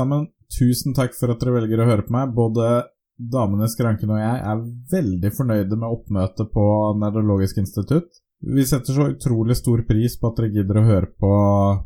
sammen, 0.00 0.30
tusen 0.56 0.96
takk 0.96 1.14
for 1.18 1.32
at 1.32 1.42
dere 1.42 1.58
velger 1.60 1.84
å 1.84 1.90
høre 1.90 2.06
på 2.06 2.14
meg. 2.16 2.32
Både 2.36 2.70
damene 3.20 3.68
i 3.68 3.72
skranken 3.72 4.14
og 4.14 4.22
jeg 4.22 4.40
er 4.52 4.64
veldig 4.94 5.30
fornøyde 5.36 5.76
med 5.76 5.88
oppmøtet 5.92 6.50
på 6.54 6.66
Nerdologisk 7.00 7.60
institutt. 7.60 8.08
Vi 8.40 8.64
setter 8.64 8.96
så 8.96 9.10
utrolig 9.12 9.58
stor 9.58 9.82
pris 9.88 10.16
på 10.16 10.30
at 10.30 10.40
dere 10.40 10.54
gidder 10.54 10.80
å 10.80 10.86
høre 10.86 11.10
på 11.20 11.32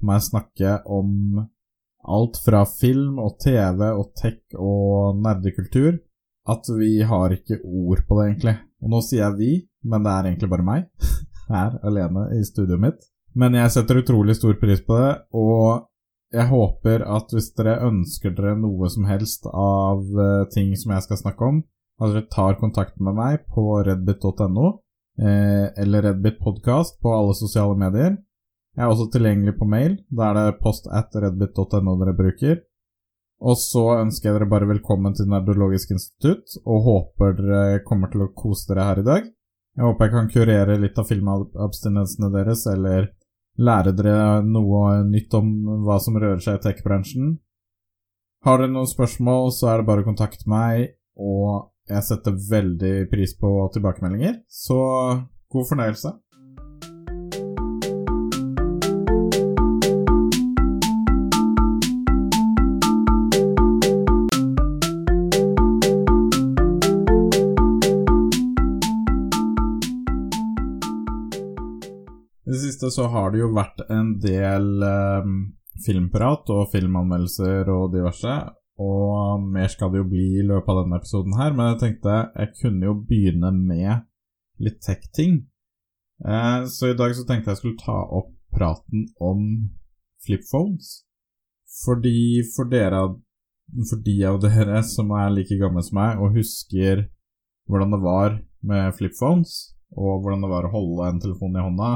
meg 0.06 0.22
snakke 0.22 0.78
om 0.86 1.42
alt 2.04 2.38
fra 2.44 2.62
film 2.68 3.18
og 3.18 3.40
TV 3.42 3.88
og 3.88 4.12
tech 4.20 4.58
og 4.60 5.18
nerdekultur 5.24 5.96
at 6.50 6.68
vi 6.76 6.98
har 7.02 7.32
ikke 7.32 7.62
ord 7.64 8.04
på 8.04 8.18
det, 8.18 8.28
egentlig. 8.28 8.54
Og 8.84 8.92
nå 8.92 9.00
sier 9.04 9.24
jeg 9.24 9.38
vi, 9.38 9.52
men 9.88 10.04
det 10.04 10.12
er 10.12 10.28
egentlig 10.28 10.50
bare 10.52 10.66
meg 10.66 11.10
her 11.54 11.78
alene 11.88 12.28
i 12.36 12.42
studioet 12.44 12.82
mitt. 12.82 13.00
Men 13.34 13.56
jeg 13.58 13.72
setter 13.74 14.02
utrolig 14.02 14.36
stor 14.38 14.54
pris 14.60 14.82
på 14.84 14.98
det, 15.00 15.12
og 15.34 15.88
jeg 16.34 16.50
håper 16.50 17.04
at 17.16 17.30
hvis 17.32 17.52
dere 17.58 17.78
ønsker 17.86 18.34
dere 18.34 18.56
noe 18.58 18.88
som 18.92 19.06
helst 19.08 19.46
av 19.48 20.02
uh, 20.18 20.44
ting 20.52 20.74
som 20.78 20.94
jeg 20.94 21.06
skal 21.06 21.20
snakke 21.20 21.46
om, 21.46 21.62
at 22.02 22.10
dere 22.10 22.28
tar 22.32 22.58
kontakt 22.58 22.98
med 22.98 23.16
meg 23.16 23.44
på 23.54 23.64
redbit.no, 23.86 24.70
eh, 25.22 25.66
eller 25.78 26.08
Redbit 26.08 26.40
Podcast 26.42 26.98
på 27.02 27.12
alle 27.14 27.36
sosiale 27.38 27.76
medier. 27.78 28.16
Jeg 28.74 28.82
er 28.82 28.90
også 28.90 29.06
tilgjengelig 29.14 29.54
på 29.60 29.68
mail. 29.70 30.00
Da 30.10 30.32
er 30.32 30.38
det 30.40 30.62
post 30.64 30.88
at 30.90 31.14
redbit.no 31.14 31.94
dere 32.00 32.16
bruker. 32.18 32.58
Og 33.44 33.58
så 33.60 33.84
ønsker 34.00 34.30
jeg 34.30 34.38
dere 34.38 34.50
bare 34.50 34.70
velkommen 34.70 35.14
til 35.14 35.28
Nerdologisk 35.30 35.92
institutt, 35.94 36.56
og 36.64 36.86
håper 36.88 37.38
dere 37.38 37.82
kommer 37.86 38.10
til 38.10 38.24
å 38.26 38.32
kose 38.34 38.72
dere 38.72 38.88
her 38.88 39.02
i 39.02 39.06
dag. 39.06 39.30
Jeg 39.74 39.86
håper 39.86 40.06
jeg 40.06 40.14
kan 40.14 40.30
kurere 40.34 40.80
litt 40.82 40.98
av 40.98 41.08
filmabstinensene 41.10 42.30
deres, 42.34 42.62
eller 42.70 43.10
lære 43.60 43.94
dere 43.96 44.42
noe 44.46 45.02
nytt 45.06 45.34
om 45.38 45.50
hva 45.86 45.98
som 46.02 46.18
rører 46.18 46.42
seg 46.42 46.58
i 46.58 46.64
tech-bransjen. 46.64 47.36
Har 48.44 48.60
dere 48.60 48.72
noen 48.74 48.90
spørsmål, 48.90 49.52
så 49.56 49.70
er 49.72 49.80
det 49.80 49.88
bare 49.88 50.04
å 50.04 50.08
kontakte 50.08 50.48
meg, 50.50 50.96
og 51.16 51.70
jeg 51.88 52.04
setter 52.04 52.36
veldig 52.50 52.94
pris 53.12 53.32
på 53.38 53.52
tilbakemeldinger. 53.72 54.42
Så 54.48 54.78
god 55.52 55.68
fornøyelse. 55.70 56.12
Siste 72.84 73.00
så 73.00 73.08
har 73.08 73.32
det 73.32 73.40
jo 73.40 73.54
vært 73.54 73.80
en 73.90 74.18
del 74.20 74.82
eh, 74.82 75.28
filmprat 75.84 76.50
og 76.50 76.70
filmanmeldelser 76.72 77.68
og 77.72 77.92
diverse. 77.94 78.34
Og 78.78 79.40
mer 79.40 79.68
skal 79.70 79.92
det 79.92 80.02
jo 80.02 80.10
bli 80.10 80.40
i 80.40 80.46
løpet 80.46 80.68
av 80.68 80.82
denne 80.82 80.98
episoden 80.98 81.36
her, 81.38 81.52
men 81.54 81.72
jeg 81.72 81.80
tenkte 81.80 82.16
jeg 82.34 82.54
kunne 82.60 82.88
jo 82.88 82.94
begynne 83.08 83.52
med 83.54 84.04
litt 84.58 84.80
tech-ting. 84.82 85.44
Eh, 86.24 86.64
så 86.66 86.90
i 86.90 86.98
dag 86.98 87.14
så 87.14 87.26
tenkte 87.26 87.52
jeg 87.52 87.62
skulle 87.62 87.80
ta 87.80 87.96
opp 88.18 88.34
praten 88.54 89.08
om 89.20 89.70
flipphones. 90.26 91.04
Fordi 91.84 92.42
for 92.54 92.70
dere 92.70 93.06
for 93.88 94.02
de 94.04 94.18
av 94.28 94.42
dere 94.42 94.82
som 94.84 95.10
er 95.16 95.32
like 95.32 95.56
gamle 95.58 95.82
som 95.82 95.96
meg 95.96 96.20
og 96.20 96.36
husker 96.36 97.06
hvordan 97.70 97.94
det 97.94 98.02
var 98.02 98.34
med 98.60 98.92
flipphones, 98.98 99.72
og 99.96 100.20
hvordan 100.20 100.44
det 100.44 100.50
var 100.50 100.66
å 100.66 100.72
holde 100.74 101.06
en 101.08 101.22
telefon 101.22 101.56
i 101.56 101.62
hånda, 101.64 101.88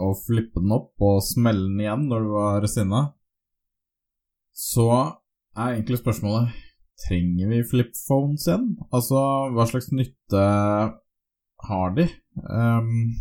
og 0.00 0.18
flippe 0.26 0.62
den 0.62 0.74
opp 0.74 1.04
og 1.04 1.22
smelle 1.24 1.68
den 1.68 1.82
igjen 1.84 2.06
når 2.10 2.24
du 2.24 2.30
var 2.34 2.68
sinna, 2.70 3.02
så 4.52 4.88
er 5.56 5.74
egentlig 5.74 6.00
spørsmålet 6.00 6.52
Trenger 7.02 7.48
vi 7.50 7.56
flipphones 7.66 8.44
igjen? 8.46 8.66
Altså, 8.94 9.18
hva 9.50 9.64
slags 9.66 9.88
nytte 9.90 10.42
har 11.66 11.94
de? 11.96 12.04
Um, 12.46 13.16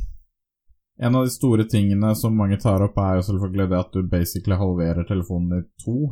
en 1.02 1.18
av 1.18 1.26
de 1.26 1.34
store 1.34 1.66
tingene 1.72 2.12
som 2.20 2.36
mange 2.38 2.60
tar 2.62 2.84
opp, 2.86 3.00
er 3.02 3.18
jo 3.18 3.28
selvfølgelig 3.32 3.70
det 3.72 3.80
at 3.80 3.96
du 3.96 4.12
basically 4.12 4.58
halverer 4.60 5.08
telefonen 5.10 5.64
i 5.64 5.82
to. 5.82 6.12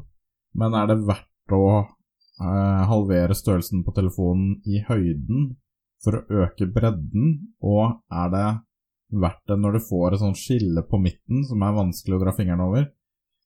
Men 0.58 0.74
er 0.80 0.90
det 0.90 1.04
verdt 1.06 1.54
å 1.54 1.66
uh, 1.84 2.82
halvere 2.90 3.38
størrelsen 3.38 3.84
på 3.86 3.94
telefonen 4.00 4.56
i 4.66 4.82
høyden 4.88 5.52
for 6.02 6.18
å 6.18 6.44
øke 6.46 6.70
bredden, 6.74 7.36
og 7.62 8.00
er 8.10 8.34
det 8.34 8.48
verdt 9.10 9.44
det 9.50 9.58
når 9.60 9.78
du 9.78 9.86
får 9.90 10.16
et 10.16 10.24
sånt 10.24 10.40
skille 10.40 10.84
på 10.86 11.00
midten 11.02 11.44
som 11.50 11.64
er 11.66 11.78
vanskelig 11.78 12.18
å 12.18 12.24
dra 12.24 12.34
fingeren 12.38 12.66
over. 12.66 12.90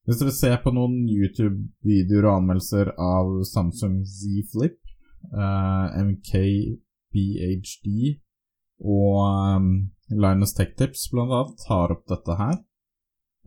Hvis 0.03 0.19
dere 0.19 0.35
ser 0.35 0.57
på 0.63 0.73
noen 0.75 1.05
YouTube-videoer 1.07 2.27
og 2.27 2.37
anmeldelser 2.41 2.91
av 2.99 3.37
Samsung 3.47 4.01
Z 4.03 4.49
Flip, 4.51 4.79
uh, 5.31 5.93
MK 6.03 6.33
MKBHD 7.13 8.19
og 8.83 9.17
um, 9.55 9.67
Linus 10.09 10.53
Tech 10.53 10.75
Tips 10.75 11.09
blant 11.11 11.31
annet 11.31 11.65
tar 11.67 11.93
opp 11.93 12.05
dette 12.09 12.37
her. 12.39 12.57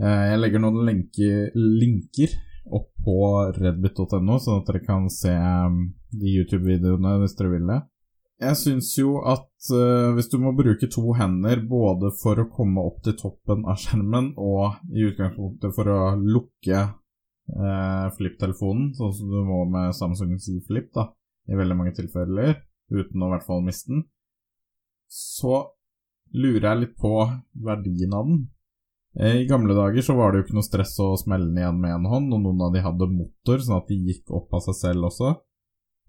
Uh, 0.01 0.25
jeg 0.31 0.41
legger 0.41 0.63
noen 0.63 0.87
lenke, 0.87 1.51
linker 1.55 2.37
opp 2.67 2.91
på 3.05 3.19
redbit.no, 3.57 4.39
sånn 4.41 4.63
at 4.63 4.71
dere 4.71 4.83
kan 4.87 5.11
se 5.13 5.35
um, 5.35 5.93
de 6.11 6.39
YouTube-videoene 6.39 7.19
hvis 7.23 7.37
dere 7.39 7.53
vil 7.53 7.69
det. 7.69 7.83
Jeg 8.37 8.59
syns 8.61 8.91
jo 8.99 9.15
at 9.25 9.49
uh, 9.73 10.13
hvis 10.13 10.29
du 10.29 10.37
må 10.43 10.53
bruke 10.57 10.89
to 10.93 11.15
hender 11.17 11.63
både 11.65 12.11
for 12.21 12.37
å 12.37 12.51
komme 12.53 12.83
opp 12.85 12.99
til 13.07 13.17
toppen 13.17 13.65
av 13.65 13.81
skjermen 13.81 14.35
og 14.37 14.77
i 14.93 15.07
utgangspunktet 15.09 15.73
for 15.73 15.89
å 15.89 16.01
lukke 16.21 16.83
uh, 16.85 18.07
flip-telefonen, 18.19 18.91
sånn 18.99 19.15
som 19.17 19.33
du 19.33 19.41
må 19.47 19.63
med 19.73 19.97
Samsung 19.97 20.37
Z 20.37 20.61
Flip, 20.69 20.91
da, 20.93 21.09
i 21.49 21.57
veldig 21.57 21.79
mange 21.79 21.97
tilfeller, 21.97 22.61
uten 22.93 23.25
å 23.25 23.31
i 23.31 23.35
hvert 23.35 23.49
fall 23.49 23.65
miste 23.65 23.95
den, 23.95 24.05
så 25.09 25.63
lurer 26.37 26.69
jeg 26.69 26.83
litt 26.83 26.97
på 27.01 27.15
verdien 27.65 28.15
av 28.17 28.29
den. 28.29 28.47
Eh, 29.17 29.43
I 29.43 29.49
gamle 29.49 29.73
dager 29.73 30.05
så 30.05 30.17
var 30.19 30.33
det 30.33 30.43
jo 30.43 30.47
ikke 30.47 30.59
noe 30.59 30.67
stress 30.67 30.93
å 31.01 31.15
smelle 31.17 31.49
den 31.49 31.63
igjen 31.63 31.79
med 31.81 31.95
én 31.95 32.09
hånd, 32.11 32.35
og 32.37 32.43
noen 32.43 32.67
av 32.67 32.75
de 32.75 32.85
hadde 32.85 33.09
motor, 33.09 33.63
sånn 33.63 33.79
at 33.79 33.89
de 33.89 33.97
gikk 34.11 34.35
opp 34.37 34.53
av 34.59 34.67
seg 34.67 34.77
selv 34.77 35.09
også, 35.09 35.39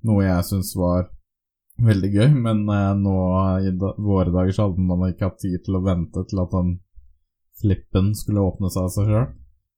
noe 0.07 0.25
jeg 0.25 0.47
syns 0.49 0.73
var 0.75 1.07
veldig 1.83 2.09
gøy, 2.13 2.29
men 2.33 2.63
eh, 2.73 2.93
nå 2.97 3.15
i 3.67 3.71
da, 3.77 3.93
våre 4.01 4.33
dager 4.33 4.55
så 4.55 4.67
hadde 4.67 4.85
man 4.85 5.05
ikke 5.09 5.29
hatt 5.29 5.41
tid 5.43 5.59
til 5.65 5.77
å 5.77 5.83
vente 5.85 6.23
til 6.29 6.41
at 6.43 6.53
den 6.53 6.77
flippen 7.61 8.13
skulle 8.17 8.45
åpne 8.45 8.71
seg 8.73 8.87
av 8.87 8.93
seg 8.93 9.11
sjøl. 9.11 9.27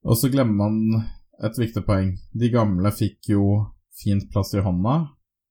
Og 0.07 0.19
så 0.19 0.31
glemmer 0.31 0.69
man 0.69 1.03
et 1.43 1.59
viktig 1.59 1.83
poeng. 1.87 2.13
De 2.35 2.51
gamle 2.51 2.91
fikk 2.95 3.31
jo 3.33 3.43
fint 3.99 4.27
plass 4.31 4.53
i 4.55 4.63
hånda. 4.63 4.95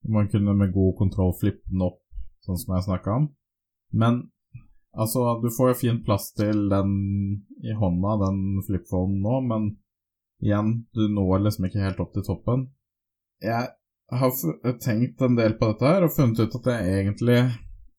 Man 0.08 0.28
kunne 0.32 0.56
med 0.56 0.72
god 0.72 0.96
kontroll 1.00 1.34
flippe 1.40 1.64
den 1.68 1.84
opp, 1.84 2.00
sånn 2.44 2.60
som 2.60 2.76
jeg 2.76 2.86
snakka 2.86 3.16
om. 3.20 3.28
Men 3.92 4.22
altså, 4.96 5.38
du 5.42 5.50
får 5.52 5.72
jo 5.72 5.80
fint 5.82 6.04
plass 6.06 6.30
til 6.36 6.68
den 6.72 6.94
i 7.64 7.76
hånda, 7.76 8.16
den 8.24 8.40
flipphonen 8.66 9.20
nå, 9.24 9.40
men 9.48 9.68
igjen, 10.44 10.74
du 10.94 11.08
når 11.12 11.48
liksom 11.48 11.68
ikke 11.68 11.82
helt 11.82 12.00
opp 12.04 12.14
til 12.14 12.24
toppen. 12.28 12.68
Jeg 13.42 13.72
har 14.10 14.78
tenkt 14.80 15.22
en 15.22 15.36
del 15.36 15.54
på 15.58 15.72
dette 15.72 15.88
her 15.88 16.06
og 16.06 16.14
funnet 16.14 16.40
ut 16.40 16.58
at 16.60 16.68
jeg 16.72 16.92
egentlig 17.02 17.38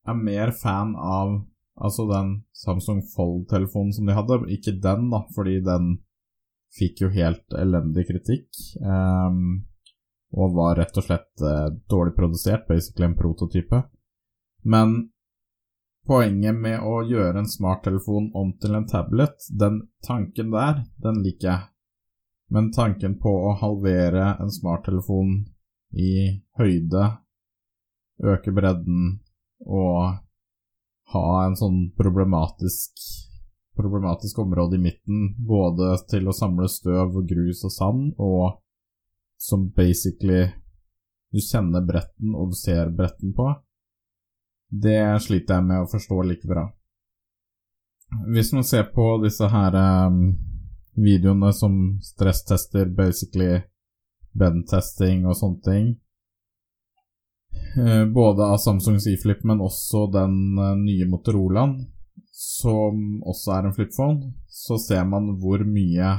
er 0.09 0.17
mer 0.17 0.51
fan 0.57 0.95
av 0.97 1.35
altså 1.79 2.05
den 2.09 2.31
Samsung 2.53 3.01
Fold-telefonen 3.15 3.93
som 3.93 4.09
de 4.09 4.15
hadde. 4.17 4.39
Ikke 4.51 4.75
den, 4.81 5.09
da, 5.13 5.23
fordi 5.35 5.59
den 5.65 5.99
fikk 6.75 7.03
jo 7.05 7.11
helt 7.13 7.55
elendig 7.57 8.07
kritikk. 8.09 8.49
Um, 8.81 9.69
og 10.29 10.57
var 10.57 10.77
rett 10.77 10.97
og 10.99 11.05
slett 11.05 11.45
uh, 11.45 11.69
dårlig 11.89 12.15
produsert, 12.17 12.67
basically 12.67 13.07
en 13.07 13.17
prototype. 13.17 13.83
Men 14.61 14.97
poenget 16.09 16.57
med 16.57 16.83
å 16.85 16.99
gjøre 17.07 17.41
en 17.41 17.49
smarttelefon 17.49 18.31
om 18.37 18.53
til 18.61 18.75
en 18.77 18.87
tablet, 18.89 19.37
den 19.49 19.83
tanken 20.05 20.51
der, 20.53 20.83
den 21.01 21.21
liker 21.23 21.51
jeg. 21.51 21.67
Men 22.49 22.71
tanken 22.73 23.19
på 23.21 23.29
å 23.29 23.55
halvere 23.61 24.35
en 24.41 24.51
smarttelefon 24.51 25.43
i 25.95 26.41
høyde, 26.59 27.05
øke 28.19 28.53
bredden 28.53 29.19
og 29.65 30.19
ha 31.13 31.25
en 31.45 31.57
sånn 31.57 31.89
problematisk 31.97 33.01
problematisk 33.79 34.39
område 34.43 34.75
i 34.75 34.81
midten, 34.83 35.35
både 35.47 35.93
til 36.11 36.27
å 36.27 36.35
samle 36.35 36.67
støv 36.67 37.15
og 37.15 37.29
grus 37.29 37.63
og 37.63 37.71
sand, 37.71 38.09
og 38.19 38.59
som 39.39 39.69
basically 39.71 40.49
du 41.31 41.39
kjenner 41.39 41.85
bretten 41.87 42.35
og 42.35 42.51
du 42.51 42.57
ser 42.59 42.91
bretten 42.91 43.31
på, 43.37 43.47
det 44.69 44.99
sliter 45.23 45.61
jeg 45.61 45.67
med 45.69 45.85
å 45.85 45.89
forstå 45.89 46.19
like 46.27 46.49
bra. 46.49 46.65
Hvis 48.33 48.51
man 48.53 48.65
ser 48.67 48.89
på 48.91 49.05
disse 49.23 49.47
her 49.47 49.75
um, 49.79 50.33
videoene 50.99 51.53
som 51.55 51.75
stresstester 52.03 52.89
basically 52.97 53.61
bend-testing 54.37 55.25
og 55.27 55.37
sånne 55.39 55.65
ting. 55.65 55.89
Eh, 57.77 58.05
både 58.05 58.45
av 58.45 58.57
Samsungs 58.57 59.03
Z-Flip, 59.03 59.43
men 59.43 59.61
også 59.61 60.07
den 60.13 60.35
eh, 60.57 60.75
nye 60.79 61.07
Motorolaen, 61.09 61.77
som 62.31 63.21
også 63.27 63.55
er 63.55 63.67
en 63.67 63.75
flipphone, 63.75 64.33
så 64.47 64.77
ser 64.81 65.05
man 65.09 65.33
hvor 65.41 65.63
mye 65.67 66.13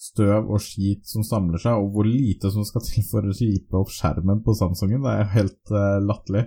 støv 0.00 0.50
og 0.52 0.60
skit 0.62 1.06
som 1.08 1.24
samler 1.26 1.60
seg, 1.60 1.76
og 1.80 1.92
hvor 1.94 2.08
lite 2.08 2.50
som 2.52 2.64
skal 2.66 2.84
til 2.84 3.04
for 3.08 3.26
å 3.26 3.34
ripe 3.36 3.78
opp 3.78 3.92
skjermen 3.92 4.42
på 4.44 4.54
Samsungen. 4.56 5.02
Det 5.04 5.12
er 5.12 5.22
jo 5.22 5.34
helt 5.34 5.72
uh, 5.72 5.98
latterlig. 6.04 6.46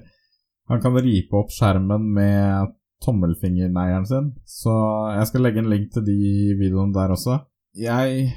Han 0.69 0.81
kan 0.83 0.99
ripe 1.01 1.37
opp 1.37 1.53
skjermen 1.53 2.05
med 2.17 2.75
tommelfingerneieren 3.05 4.05
sin, 4.05 4.31
så 4.45 4.73
jeg 5.15 5.29
skal 5.29 5.45
legge 5.45 5.63
en 5.63 5.71
link 5.71 5.89
til 5.93 6.05
de 6.05 6.19
videoene 6.59 6.93
der 6.93 7.15
også. 7.15 7.39
Jeg 7.79 8.27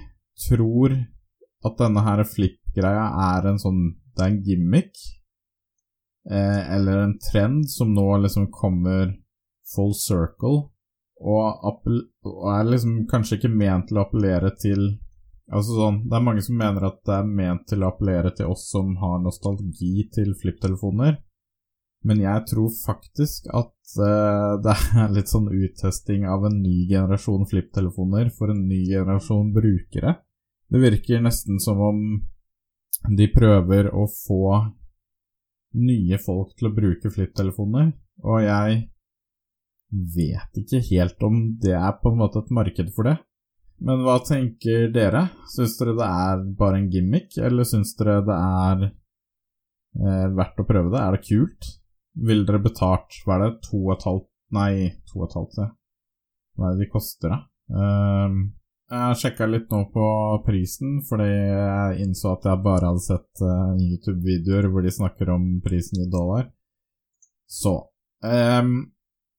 tror 0.47 0.95
at 1.67 1.79
denne 1.79 2.05
her 2.05 2.23
flip-greia 2.27 3.09
er 3.33 3.51
en 3.53 3.61
sånn 3.63 3.83
Det 4.13 4.21
er 4.21 4.29
en 4.29 4.43
gimmick, 4.45 4.99
eh, 6.29 6.63
eller 6.75 6.99
en 7.01 7.15
trend 7.31 7.71
som 7.71 7.95
nå 7.97 8.05
liksom 8.21 8.51
kommer 8.53 9.15
full 9.75 9.95
circle, 9.97 10.67
og, 11.23 11.65
og 11.65 12.45
er 12.53 12.69
liksom 12.69 13.07
kanskje 13.09 13.39
ikke 13.39 13.55
ment 13.55 13.89
til 13.89 14.01
å 14.01 14.05
appellere 14.05 14.53
til 14.61 14.91
Altså 15.53 15.75
sånn, 15.77 15.99
Det 16.09 16.17
er 16.17 16.25
mange 16.25 16.43
som 16.45 16.57
mener 16.57 16.87
at 16.87 17.01
det 17.05 17.13
er 17.13 17.29
ment 17.29 17.67
til 17.69 17.83
å 17.83 17.91
appellere 17.91 18.31
til 18.37 18.53
oss 18.53 18.63
som 18.71 18.95
har 19.03 19.19
nostalgi 19.21 20.07
til 20.15 20.31
flipptelefoner. 20.39 21.19
Men 22.09 22.23
jeg 22.23 22.47
tror 22.51 22.71
faktisk 22.73 23.51
at 23.55 23.75
uh, 24.01 24.59
det 24.65 24.77
er 25.03 25.13
litt 25.15 25.31
sånn 25.31 25.51
uttesting 25.53 26.25
av 26.31 26.47
en 26.49 26.59
ny 26.63 26.87
generasjon 26.91 27.45
flipptelefoner 27.51 28.33
for 28.39 28.55
en 28.55 28.65
ny 28.71 28.81
generasjon 28.89 29.53
brukere. 29.55 30.17
Det 30.73 30.81
virker 30.81 31.21
nesten 31.21 31.59
som 31.61 31.81
om 31.85 31.99
de 33.19 33.27
prøver 33.29 33.91
å 33.93 34.07
få 34.09 34.45
nye 35.77 36.19
folk 36.21 36.55
til 36.57 36.69
å 36.71 36.73
bruke 36.77 37.11
flipptelefoner, 37.13 37.91
og 38.25 38.39
jeg 38.45 38.79
vet 40.17 40.63
ikke 40.63 40.81
helt 40.87 41.27
om 41.29 41.43
det 41.61 41.75
er 41.77 41.99
på 42.01 42.13
en 42.13 42.17
måte 42.23 42.41
et 42.41 42.55
marked 42.57 42.89
for 42.97 43.11
det. 43.11 43.19
Men 43.85 44.05
hva 44.07 44.17
tenker 44.25 44.89
dere? 44.95 45.27
Syns 45.51 45.77
dere 45.81 45.97
det 45.99 46.09
er 46.09 46.47
bare 46.57 46.81
en 46.81 46.89
gimmick, 46.93 47.37
eller 47.37 47.69
syns 47.69 47.93
dere 47.99 48.21
det 48.25 48.39
er 48.39 48.87
eh, 48.89 50.27
verdt 50.39 50.63
å 50.63 50.69
prøve 50.69 50.93
det? 50.95 51.03
Er 51.03 51.19
det 51.19 51.25
kult? 51.27 51.71
Ville 52.29 52.49
dere 52.49 52.61
betalt 52.63 53.21
Hva 53.25 53.37
er 53.39 53.45
det? 53.47 53.53
To 53.69 53.79
og 53.87 53.95
et 53.97 54.09
halvt 54.09 54.29
Nei, 54.53 54.73
to 55.09 55.23
og 55.23 55.29
et 55.29 55.37
halvt, 55.39 55.63
Hva 56.57 56.69
er 56.69 56.75
det 56.77 56.85
de 56.85 56.93
koster, 56.93 57.33
da? 57.33 57.39
Um, 57.73 58.43
jeg 58.93 59.19
sjekka 59.21 59.47
litt 59.49 59.71
nå 59.73 59.85
på 59.93 60.07
prisen, 60.47 60.99
fordi 61.09 61.29
jeg 61.29 62.03
innså 62.05 62.35
at 62.37 62.49
jeg 62.51 62.65
bare 62.65 62.91
hadde 62.91 63.05
sett 63.05 63.45
uh, 63.45 63.73
YouTube-videoer 63.81 64.69
hvor 64.69 64.85
de 64.85 64.93
snakker 64.93 65.33
om 65.33 65.47
prisen 65.65 66.05
i 66.05 66.11
dollar. 66.13 66.51
Så 67.49 67.77
um, 68.25 68.75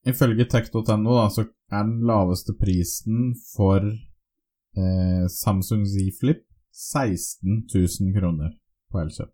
Ifølge 0.04 0.46
tech.no 0.52 1.20
så 1.32 1.46
er 1.72 1.86
den 1.86 2.02
laveste 2.08 2.54
prisen 2.60 3.32
for 3.54 3.86
uh, 3.88 5.26
Samsung 5.32 5.86
Z 5.88 6.10
Flip 6.20 6.44
16 6.74 7.64
000 7.72 8.12
kroner 8.18 8.52
på 8.92 9.00
Elkjøp. 9.00 9.32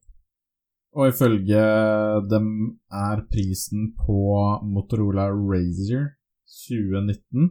Og 0.97 1.09
ifølge 1.09 1.63
dem 2.29 2.47
er 2.91 3.23
prisen 3.31 3.91
på 3.97 4.19
Motorola 4.65 5.29
Razor 5.33 6.05
2019 6.67 7.49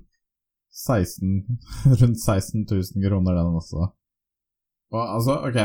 16, 0.72 1.44
rundt 2.00 2.20
16 2.20 2.66
000 2.70 3.08
kroner, 3.08 3.38
den 3.38 3.58
også. 3.60 3.88
Og 4.94 5.02
altså, 5.14 5.40
ok, 5.48 5.58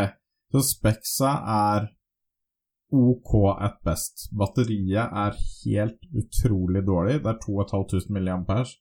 så 0.52 0.64
Spexa 0.68 1.32
er 1.58 1.88
OK 2.94 3.32
at 3.58 3.80
best. 3.86 4.28
Batteriet 4.38 5.10
er 5.24 5.38
helt 5.64 6.02
utrolig 6.14 6.84
dårlig. 6.86 7.22
Det 7.24 7.32
er 7.32 7.40
2500 7.46 8.44
mAh, 8.48 8.74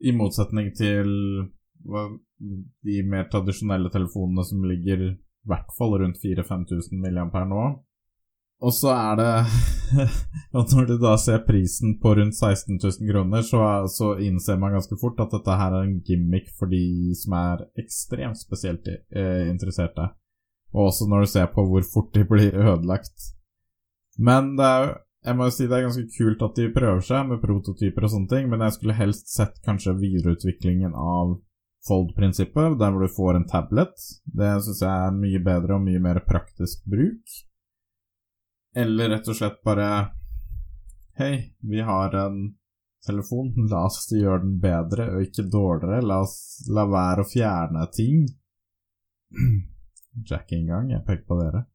i 0.00 0.14
motsetning 0.16 0.72
til 0.76 1.10
de 2.86 3.02
mer 3.10 3.28
tradisjonelle 3.30 3.90
telefonene 3.92 4.44
som 4.46 4.64
ligger 4.64 5.04
i 5.08 5.12
hvert 5.50 5.72
fall 5.76 5.96
rundt 6.00 6.20
4000-5000 6.22 7.02
mAh 7.02 7.48
nå. 7.50 7.64
Og 8.62 8.74
så 8.74 8.92
er 8.94 9.18
det 9.18 9.30
at 10.60 10.74
Når 10.76 10.86
du 10.86 10.94
da 11.02 11.16
ser 11.20 11.42
prisen 11.46 11.96
på 12.02 12.14
rundt 12.18 12.36
16 12.36 12.78
000 12.78 13.10
kroner, 13.10 13.42
så, 13.42 13.60
så, 13.90 14.14
innser 14.22 14.60
man 14.60 14.76
ganske 14.76 14.96
fort 15.00 15.20
at 15.20 15.34
dette 15.34 15.58
her 15.58 15.74
er 15.76 15.86
en 15.88 16.00
gimmick 16.06 16.50
for 16.58 16.70
de 16.70 17.12
som 17.18 17.36
er 17.36 17.64
ekstremt 17.82 18.40
spesielt 18.40 18.88
eh, 18.88 19.48
interesserte. 19.50 20.12
Og 20.72 20.88
også 20.88 21.08
når 21.10 21.24
du 21.24 21.32
ser 21.34 21.50
på 21.52 21.66
hvor 21.68 21.84
fort 21.94 22.12
de 22.14 22.24
blir 22.28 22.56
ødelagt. 22.56 23.32
Men 24.18 24.54
det 24.56 24.68
er, 24.68 24.94
jeg 25.26 25.36
må 25.36 25.48
jo 25.48 25.56
si 25.56 25.68
det 25.68 25.78
er 25.78 25.86
ganske 25.88 26.08
kult 26.16 26.44
at 26.46 26.58
de 26.60 26.72
prøver 26.72 27.04
seg 27.04 27.28
med 27.28 27.42
prototyper 27.44 28.06
og 28.06 28.14
sånne 28.14 28.32
ting, 28.32 28.50
men 28.52 28.64
jeg 28.64 28.78
skulle 28.78 28.98
helst 28.98 29.32
sett 29.32 29.58
kanskje 29.66 29.98
videreutviklingen 30.00 30.94
av 30.94 31.38
Fold-prinsippet, 31.82 32.76
der 32.78 32.92
hvor 32.94 33.02
du 33.02 33.10
får 33.10 33.36
en 33.36 33.48
tablet. 33.50 34.04
Det 34.22 34.52
syns 34.62 34.84
jeg 34.84 35.08
er 35.08 35.16
mye 35.16 35.40
bedre 35.42 35.80
og 35.80 35.82
mye 35.82 36.02
mer 36.04 36.20
praktisk 36.28 36.84
bruk. 36.86 37.40
Eller 38.74 39.08
rett 39.12 39.28
og 39.28 39.36
slett 39.36 39.60
bare 39.64 39.86
Hei, 41.18 41.52
vi 41.60 41.80
har 41.84 42.14
en 42.16 42.54
telefon, 43.04 43.50
la 43.68 43.82
oss 43.84 44.06
gjøre 44.14 44.40
den 44.46 44.54
bedre 44.62 45.10
og 45.12 45.26
ikke 45.26 45.44
dårligere. 45.52 46.00
La 46.06 46.22
oss 46.24 46.64
la 46.72 46.86
være 46.88 47.24
å 47.24 47.28
fjerne 47.28 47.84
ting. 47.92 48.24
Jack 50.28 50.54
en 50.56 50.70
gang, 50.70 50.88
jeg 50.94 51.04
peker 51.04 51.26
på 51.28 51.38
dere. 51.42 51.66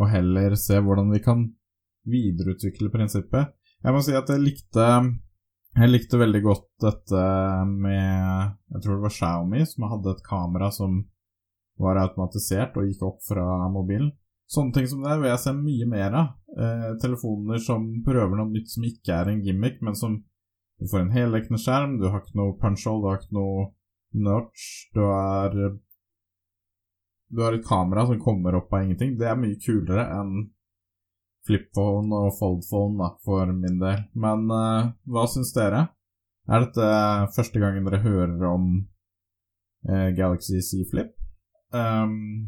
Og 0.00 0.10
heller 0.10 0.56
se 0.58 0.80
hvordan 0.82 1.14
vi 1.14 1.22
kan 1.22 1.46
videreutvikle 2.10 2.90
prinsippet. 2.90 3.54
Jeg 3.84 3.94
må 3.94 4.02
si 4.02 4.16
at 4.16 4.30
jeg 4.32 4.42
likte 4.42 4.84
Jeg 5.76 5.90
likte 5.90 6.18
veldig 6.18 6.40
godt 6.42 6.68
dette 6.80 7.22
med 7.68 8.54
Jeg 8.72 8.82
tror 8.82 8.96
det 8.96 9.02
var 9.04 9.14
Xiaomi 9.14 9.64
som 9.68 9.90
hadde 9.90 10.14
et 10.14 10.22
kamera 10.26 10.70
som 10.72 11.02
var 11.78 12.00
automatisert 12.00 12.78
og 12.80 12.88
gikk 12.88 13.02
opp 13.04 13.20
fra 13.28 13.44
mobilen. 13.70 14.10
Sånne 14.46 14.76
ting 14.76 14.86
som 14.86 15.02
det 15.02 15.16
vil 15.18 15.30
jeg 15.32 15.42
se 15.42 15.52
mye 15.56 15.86
mer 15.90 16.14
av. 16.14 16.26
Eh, 16.56 16.90
telefoner 17.02 17.58
som 17.62 17.86
prøver 18.06 18.38
noe 18.38 18.52
nytt 18.52 18.70
som 18.70 18.86
ikke 18.86 19.14
er 19.16 19.32
en 19.32 19.42
gimmick, 19.42 19.80
men 19.82 19.98
som 19.98 20.20
du 20.78 20.86
får 20.90 21.02
en 21.02 21.14
heldekkende 21.14 21.58
skjerm, 21.60 21.96
du 21.98 22.06
har 22.12 22.22
ikke 22.22 22.38
noe 22.38 22.54
punch-hole, 22.60 23.02
du 23.02 23.08
har 23.10 23.20
ikke 23.22 23.38
noe 23.38 23.66
notch, 24.26 24.68
du 24.94 25.02
har 25.02 25.58
Du 27.26 27.40
har 27.42 27.56
et 27.56 27.66
kamera 27.66 28.04
som 28.06 28.20
kommer 28.22 28.54
opp 28.54 28.70
av 28.70 28.84
ingenting. 28.84 29.16
Det 29.18 29.26
er 29.26 29.34
mye 29.34 29.58
kulere 29.58 30.04
enn 30.14 30.44
flipphone 31.46 32.14
og 32.14 32.36
foldphone 32.38 33.00
da, 33.00 33.08
for 33.26 33.50
min 33.50 33.80
del. 33.80 34.04
Men 34.14 34.46
eh, 34.54 34.92
hva 35.10 35.24
syns 35.30 35.50
dere? 35.56 35.88
Er 36.46 36.62
dette 36.62 36.86
første 37.34 37.58
gangen 37.58 37.88
dere 37.88 37.98
hører 38.04 38.46
om 38.46 38.68
eh, 39.90 40.12
Galaxy 40.14 40.62
C 40.62 40.84
Flip? 40.86 41.10
Um, 41.74 42.46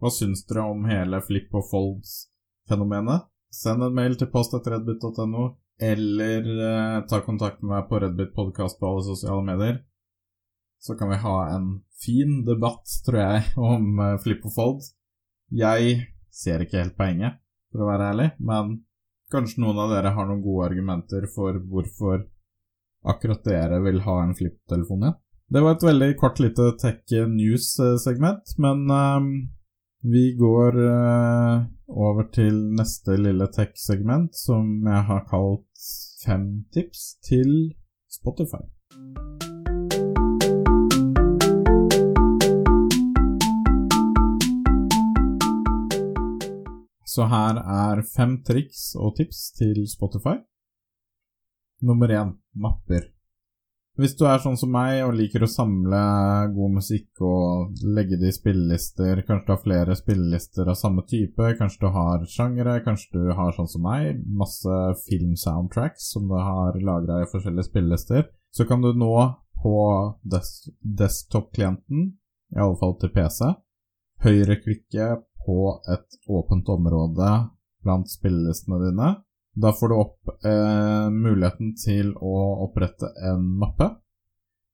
hva 0.00 0.10
syns 0.12 0.46
dere 0.48 0.64
om 0.72 0.86
hele 0.88 1.20
flip 1.24 1.52
og 1.56 1.66
folds-fenomenet? 1.68 3.26
Send 3.52 3.84
en 3.84 3.96
mail 3.96 4.14
til 4.16 4.30
post.redbit.no, 4.32 5.44
eller 5.80 6.48
eh, 6.68 6.96
ta 7.10 7.20
kontakt 7.26 7.60
med 7.60 7.74
meg 7.74 7.88
på 7.90 8.00
Redbit 8.00 8.32
podkast 8.36 8.78
på 8.80 8.88
alle 8.88 9.04
sosiale 9.04 9.44
medier. 9.44 9.80
Så 10.80 10.96
kan 10.96 11.10
vi 11.12 11.20
ha 11.20 11.36
en 11.52 11.68
fin 12.00 12.40
debatt, 12.46 12.88
tror 13.04 13.20
jeg, 13.20 13.44
om 13.72 14.00
flip 14.24 14.46
og 14.48 14.56
fold. 14.56 14.90
Jeg 15.52 16.06
ser 16.32 16.64
ikke 16.64 16.80
helt 16.80 16.96
poenget 16.96 17.40
for 17.70 17.84
å 17.84 17.90
være 17.90 18.10
ærlig. 18.14 18.28
Men 18.38 18.78
kanskje 19.32 19.64
noen 19.64 19.84
av 19.84 19.92
dere 19.92 20.14
har 20.16 20.28
noen 20.28 20.44
gode 20.44 20.70
argumenter 20.70 21.28
for 21.34 21.58
hvorfor 21.60 22.24
akkurat 23.10 23.44
dere 23.44 23.80
vil 23.84 24.00
ha 24.06 24.20
en 24.24 24.36
flip-telefon 24.36 25.04
igjen. 25.04 25.20
Det 25.50 25.60
var 25.64 25.74
et 25.74 25.88
veldig 25.88 26.10
kort 26.20 26.38
lite 26.38 26.68
tech 26.78 27.10
news-segment, 27.26 28.52
men 28.62 28.84
um, 28.86 29.32
vi 30.02 30.36
går 30.38 30.76
uh, 30.80 31.64
over 31.88 32.30
til 32.32 32.56
neste 32.76 33.16
lille 33.20 33.46
tech-segment, 33.52 34.36
som 34.36 34.86
jeg 34.86 35.02
har 35.10 35.26
kalt 35.30 35.66
Fem 36.20 36.64
tips 36.74 37.16
til 37.24 37.74
Spotify. 38.12 38.60
Så 47.06 47.24
her 47.24 47.56
er 47.56 48.02
fem 48.16 48.36
triks 48.44 48.82
og 48.94 49.16
tips 49.16 49.38
til 49.56 49.80
Spotify. 49.96 50.36
Nummer 51.82 52.12
én 52.20 52.36
mapper. 52.54 53.19
Hvis 54.00 54.14
du 54.16 54.22
er 54.24 54.38
sånn 54.40 54.56
som 54.56 54.70
meg 54.72 55.02
og 55.04 55.10
liker 55.12 55.42
å 55.44 55.50
samle 55.50 55.98
god 56.54 56.76
musikk 56.78 57.20
og 57.26 57.82
legge 57.84 58.16
det 58.16 58.30
i 58.30 58.36
spillelister, 58.36 59.18
kanskje 59.28 59.44
du 59.44 59.52
har 59.52 59.60
flere 59.60 59.96
spillelister 59.98 60.70
av 60.72 60.78
samme 60.80 61.04
type, 61.10 61.50
kanskje 61.58 61.82
du 61.82 61.90
har 61.92 62.24
sjangere, 62.32 62.78
kanskje 62.86 63.18
du 63.18 63.34
har 63.36 63.52
sånn 63.52 63.68
som 63.68 63.84
meg, 63.84 64.22
masse 64.24 64.78
filmsoundtracks 65.04 66.08
som 66.14 66.30
du 66.30 66.36
har 66.38 66.78
lagra 66.80 67.20
i 67.20 67.28
forskjellige 67.28 67.68
spillelister, 67.68 68.24
så 68.56 68.64
kan 68.70 68.80
du 68.80 68.94
nå 68.96 69.12
på 69.60 69.76
des 70.32 70.48
desktop-klienten, 70.80 72.14
i 72.56 72.62
alle 72.62 72.80
fall 72.80 72.96
til 73.02 73.12
PC, 73.12 73.52
høyreklikke 74.24 75.10
på 75.44 75.58
et 75.92 76.22
åpent 76.40 76.72
område 76.72 77.34
blant 77.84 78.08
spillelistene 78.08 78.80
dine. 78.86 79.10
Da 79.60 79.72
får 79.72 79.88
du 79.88 79.96
opp 79.98 80.30
eh, 80.46 81.10
muligheten 81.12 81.74
til 81.76 82.14
å 82.16 82.36
opprette 82.66 83.10
en 83.30 83.44
mappe. 83.60 83.90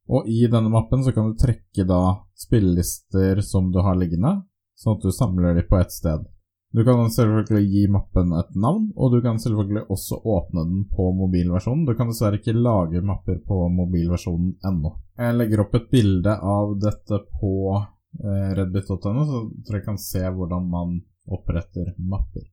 Og 0.07 0.29
i 0.31 0.45
denne 0.47 0.71
mappen 0.71 1.03
så 1.03 1.15
kan 1.15 1.33
du 1.33 1.41
trekke 1.41 1.87
da 1.89 2.03
spillelister 2.39 3.41
som 3.43 3.73
du 3.75 3.81
har 3.83 3.99
liggende, 3.99 4.37
sånn 4.79 4.99
at 4.99 5.07
du 5.07 5.11
samler 5.15 5.57
dem 5.57 5.67
på 5.67 5.81
ett 5.81 5.95
sted. 5.95 6.29
Du 6.77 6.85
kan 6.85 7.11
selvfølgelig 7.11 7.71
gi 7.73 7.83
mappen 7.91 8.35
et 8.37 8.55
navn, 8.55 8.91
og 8.95 9.15
du 9.15 9.21
kan 9.25 9.39
selvfølgelig 9.41 9.87
også 9.91 10.21
åpne 10.23 10.65
den 10.69 10.87
på 10.93 11.09
mobilversjonen. 11.19 11.87
Du 11.89 11.95
kan 11.97 12.11
dessverre 12.11 12.39
ikke 12.39 12.55
lage 12.55 13.03
mapper 13.03 13.41
på 13.49 13.67
mobilversjonen 13.73 14.57
ennå. 14.71 14.93
Jeg 15.17 15.39
legger 15.39 15.65
opp 15.65 15.77
et 15.79 15.91
bilde 15.91 16.37
av 16.37 16.75
dette 16.83 17.23
på 17.41 17.53
eh, 17.75 18.51
redbit.no, 18.59 19.23
så 19.31 19.45
dere 19.67 19.85
kan 19.87 19.99
se 19.99 20.23
hvordan 20.27 20.69
man 20.71 20.99
oppretter 21.27 21.95
mapper. 21.99 22.45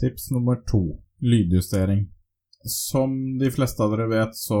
Tips 0.00 0.30
nummer 0.36 0.60
to 0.68 1.00
lydjustering. 1.20 2.06
Som 2.64 3.38
de 3.38 3.50
fleste 3.50 3.82
av 3.84 3.94
dere 3.94 4.08
vet, 4.10 4.36
så 4.36 4.60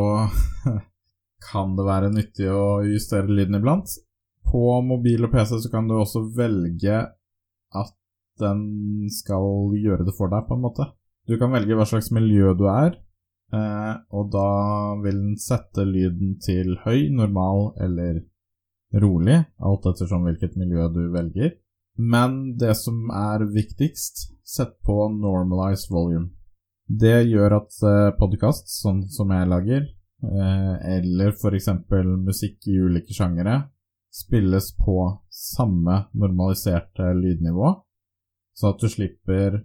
kan 1.50 1.74
det 1.76 1.86
være 1.88 2.12
nyttig 2.14 2.48
å 2.52 2.80
justere 2.86 3.28
lyden 3.28 3.60
iblant. 3.60 3.92
På 4.50 4.80
mobil 4.82 5.26
og 5.26 5.34
PC 5.34 5.60
så 5.62 5.70
kan 5.72 5.88
du 5.88 5.98
også 5.98 6.24
velge 6.36 7.02
at 7.70 7.94
den 8.40 9.10
skal 9.12 9.74
gjøre 9.76 10.06
det 10.08 10.16
for 10.16 10.32
deg, 10.32 10.46
på 10.48 10.56
en 10.56 10.64
måte. 10.64 10.88
Du 11.28 11.36
kan 11.38 11.52
velge 11.52 11.76
hva 11.76 11.86
slags 11.86 12.10
miljø 12.14 12.54
du 12.58 12.64
er, 12.72 12.96
eh, 13.54 13.94
og 14.16 14.32
da 14.32 14.48
vil 15.04 15.20
den 15.20 15.38
sette 15.38 15.84
lyden 15.86 16.38
til 16.42 16.78
høy, 16.86 17.10
normal 17.14 17.74
eller 17.84 18.24
rolig, 18.96 19.38
alt 19.60 19.86
ettersom 19.86 20.24
hvilket 20.26 20.56
miljø 20.58 20.88
du 20.90 21.04
velger. 21.12 21.52
Men 22.00 22.56
det 22.58 22.74
som 22.80 23.10
er 23.12 23.44
viktigst, 23.52 24.30
sett 24.42 24.78
på 24.86 25.04
normalize 25.12 25.92
volume. 25.92 26.30
Det 26.90 27.18
gjør 27.30 27.58
at 27.60 27.82
eh, 27.86 28.12
podkast, 28.18 28.70
sånn 28.72 29.04
som 29.12 29.30
jeg 29.30 29.50
lager, 29.50 29.84
eh, 30.26 30.72
eller 30.96 31.36
f.eks. 31.36 31.68
musikk 32.18 32.66
i 32.66 32.80
ulike 32.82 33.14
sjangere, 33.14 33.60
spilles 34.10 34.72
på 34.74 34.96
samme 35.30 36.02
normaliserte 36.18 37.12
lydnivå 37.14 37.76
så 38.60 38.74
at 38.74 38.82
du 38.82 38.90
slipper 38.92 39.62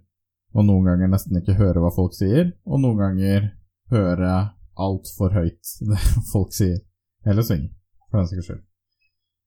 å 0.56 0.64
noen 0.64 0.86
ganger 0.88 1.10
nesten 1.12 1.36
ikke 1.40 1.58
høre 1.58 1.82
hva 1.84 1.92
folk 1.92 2.14
sier, 2.16 2.54
og 2.64 2.80
noen 2.80 3.02
ganger 3.02 3.50
høre 3.92 4.30
altfor 4.76 5.34
høyt 5.36 5.74
det 5.90 6.00
folk 6.32 6.54
sier, 6.56 6.80
eller 7.26 7.44
synger, 7.44 7.74
for 8.08 8.22
den 8.22 8.30
saks 8.30 8.48
skyld. 8.48 8.64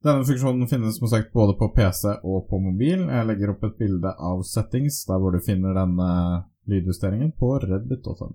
Denne 0.05 0.24
funksjonen 0.24 0.69
finnes 0.71 0.95
som 0.95 1.09
sagt 1.12 1.33
både 1.36 1.57
på 1.59 1.74
PC 1.75 2.21
og 2.24 2.45
på 2.48 2.62
mobil. 2.63 3.01
Jeg 3.12 3.27
legger 3.27 3.51
opp 3.51 3.65
et 3.67 3.81
bilde 3.81 4.13
av 4.15 4.45
settings 4.48 5.01
der 5.09 5.19
hvor 5.19 5.36
du 5.36 5.41
finner 5.43 5.75
denne 5.75 6.12
lydjusteringen 6.69 7.33
på 7.39 7.55
redbit.no. 7.63 8.31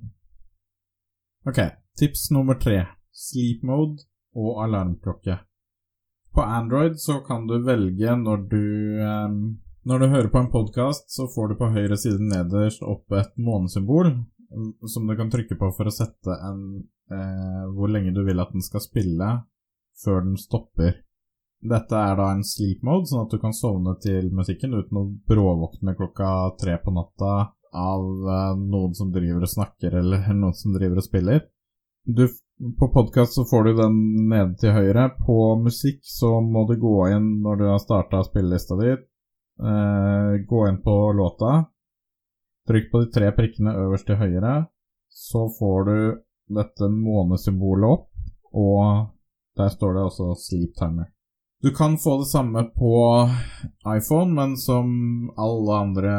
Ok, 1.48 1.60
tips 1.98 2.30
nummer 2.34 2.58
tre. 2.60 2.84
Sleep 3.14 3.62
mode 3.62 4.06
og 4.34 4.62
alarmklokke. 4.64 5.38
På 6.34 6.42
Android 6.42 6.96
så 6.98 7.20
kan 7.22 7.46
du 7.46 7.60
velge 7.62 8.16
når 8.18 8.48
du 8.50 8.64
um, 9.04 9.36
når 9.84 9.98
du 9.98 10.06
hører 10.06 10.28
på 10.32 10.40
en 10.40 10.50
podkast, 10.50 11.10
så 11.12 11.26
får 11.28 11.48
du 11.48 11.58
på 11.60 11.68
høyre 11.74 11.96
side 12.00 12.22
nederst 12.24 12.80
opp 12.82 13.12
et 13.12 13.34
månesymbol 13.36 14.14
mm, 14.14 14.70
som 14.88 15.04
du 15.04 15.12
kan 15.18 15.28
trykke 15.32 15.58
på 15.60 15.68
for 15.76 15.90
å 15.90 15.92
sette 15.92 16.36
en 16.48 16.62
eh, 17.12 17.64
hvor 17.76 17.92
lenge 17.92 18.14
du 18.16 18.22
vil 18.24 18.40
at 18.40 18.54
den 18.54 18.64
skal 18.64 18.80
spille 18.80 19.28
før 20.00 20.24
den 20.24 20.38
stopper. 20.40 21.02
Dette 21.60 22.00
er 22.00 22.16
da 22.16 22.30
en 22.32 22.40
sleep 22.48 22.80
mode, 22.84 23.10
sånn 23.10 23.26
at 23.26 23.36
du 23.36 23.38
kan 23.42 23.52
sovne 23.56 23.92
til 24.00 24.30
musikken 24.32 24.72
uten 24.72 25.02
å 25.02 25.04
bråvåkne 25.28 25.96
klokka 26.00 26.30
tre 26.60 26.78
på 26.80 26.92
natta 26.96 27.34
av 27.74 28.30
eh, 28.36 28.54
noen 28.60 28.94
som 28.94 29.12
driver 29.12 29.46
og 29.46 29.52
snakker, 29.54 29.98
eller 30.00 30.28
noen 30.42 30.56
som 30.56 30.76
driver 30.76 31.02
og 31.02 31.06
spiller. 31.06 31.44
Du, 32.04 32.26
på 32.78 32.90
podkast 32.94 33.38
så 33.38 33.46
får 33.48 33.64
du 33.64 33.72
den 33.82 33.98
nede 34.30 34.54
til 34.60 34.76
høyre. 34.76 35.08
På 35.26 35.56
musikk 35.60 36.02
så 36.06 36.38
må 36.44 36.66
du 36.68 36.76
gå 36.80 36.96
inn 37.14 37.42
når 37.44 37.60
du 37.60 37.66
har 37.70 37.82
starta 37.82 38.22
spillelista 38.26 38.76
di, 38.80 38.94
Eh, 39.60 40.46
gå 40.46 40.68
inn 40.68 40.82
på 40.82 41.12
låta. 41.12 41.64
Trykk 42.68 42.92
på 42.92 43.00
de 43.00 43.10
tre 43.10 43.30
prikkene 43.32 43.74
øverst 43.84 44.06
til 44.06 44.18
høyre. 44.18 44.54
Så 45.08 45.46
får 45.58 45.84
du 45.88 45.98
dette 46.58 46.88
månesymbolet 46.90 47.86
opp, 47.86 48.08
og 48.52 49.12
der 49.56 49.70
står 49.70 49.94
det 49.94 50.06
også 50.08 50.34
Sleep 50.34 50.74
Timer. 50.78 51.06
Du 51.62 51.70
kan 51.70 51.96
få 51.98 52.18
det 52.18 52.28
samme 52.28 52.64
på 52.76 52.94
iPhone, 53.96 54.34
men 54.34 54.56
som 54.56 54.88
alle 55.38 55.78
andre 55.78 56.14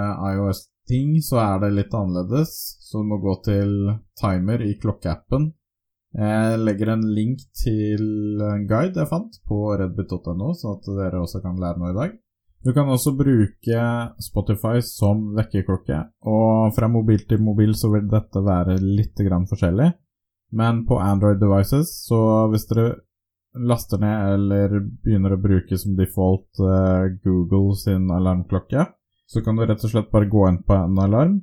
iOS-ting 0.86 1.22
så 1.22 1.38
er 1.40 1.60
det 1.62 1.76
litt 1.76 1.94
annerledes. 1.94 2.78
Så 2.82 3.00
du 3.02 3.10
må 3.10 3.18
gå 3.18 3.42
til 3.44 4.00
timer 4.20 4.62
i 4.62 4.78
klokkeappen. 4.80 5.54
Jeg 6.16 6.60
legger 6.60 6.94
en 6.94 7.14
link 7.14 7.40
til 7.54 8.40
en 8.42 8.68
guide 8.68 9.02
jeg 9.02 9.10
fant 9.10 9.34
på 9.48 9.76
redbit.no, 9.76 10.54
sånn 10.54 10.78
at 10.78 10.86
dere 10.88 11.20
også 11.22 11.42
kan 11.44 11.60
lære 11.60 11.80
noe 11.80 11.92
i 11.92 11.98
dag. 11.98 12.14
Du 12.64 12.72
kan 12.74 12.88
også 12.88 13.14
bruke 13.14 13.82
Spotify 14.24 14.80
som 14.82 15.36
vekkerklokke, 15.36 16.00
og 16.26 16.74
fra 16.74 16.88
mobil 16.88 17.28
til 17.28 17.44
mobil 17.44 17.76
så 17.76 17.92
vil 17.92 18.08
dette 18.10 18.42
være 18.42 18.80
litt 18.82 19.20
forskjellig. 19.20 19.92
Men 20.54 20.86
på 20.88 20.98
Android 20.98 21.38
devices, 21.38 22.08
så 22.08 22.48
hvis 22.50 22.66
dere 22.72 22.96
laster 23.54 24.00
ned 24.00 24.34
eller 24.34 24.80
begynner 25.04 25.36
å 25.36 25.42
bruke 25.42 25.78
som 25.78 25.96
default 25.96 26.48
uh, 26.64 27.12
Google 27.24 27.76
sin 27.76 28.10
alarmklokke, 28.10 28.88
så 29.26 29.42
kan 29.42 29.58
du 29.58 29.66
rett 29.66 29.84
og 29.84 29.92
slett 29.92 30.12
bare 30.14 30.30
gå 30.30 30.46
inn 30.50 30.62
på 30.64 30.78
en 30.78 31.00
alarm, 31.02 31.40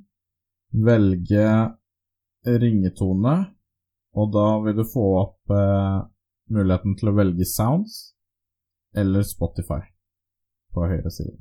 velge 0.72 1.46
ringetone, 2.46 3.36
og 4.12 4.32
da 4.34 4.46
vil 4.64 4.76
du 4.76 4.84
få 4.88 5.06
opp 5.20 5.54
eh, 5.54 5.98
muligheten 6.52 6.98
til 6.98 7.10
å 7.10 7.16
velge 7.16 7.46
sounds 7.48 8.12
eller 8.98 9.24
Spotify 9.24 9.80
på 10.72 10.84
høyre 10.88 11.10
side. 11.12 11.38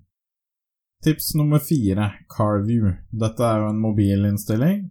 Tips 1.02 1.34
nummer 1.36 1.60
fire, 1.64 2.12
CarView. 2.30 2.92
Dette 3.10 3.44
er 3.44 3.64
jo 3.64 3.70
en 3.72 3.82
mobilinnstilling. 3.82 4.84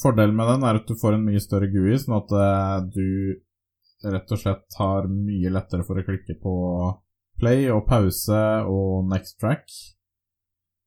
Fordelen 0.00 0.36
med 0.38 0.46
den 0.46 0.66
er 0.66 0.78
at 0.78 0.86
du 0.86 0.94
får 0.98 1.16
en 1.16 1.24
mye 1.26 1.42
større 1.42 1.66
GUI, 1.72 1.96
sånn 1.98 2.20
at 2.20 2.34
eh, 2.38 2.76
du 2.94 4.10
rett 4.10 4.32
og 4.32 4.40
slett 4.40 4.78
har 4.78 5.08
mye 5.10 5.50
lettere 5.52 5.84
for 5.84 5.98
å 5.98 6.04
klikke 6.06 6.38
på 6.40 6.54
play 7.40 7.66
og 7.72 7.82
pause 7.88 8.40
og 8.70 9.10
next 9.10 9.40
track. 9.42 9.66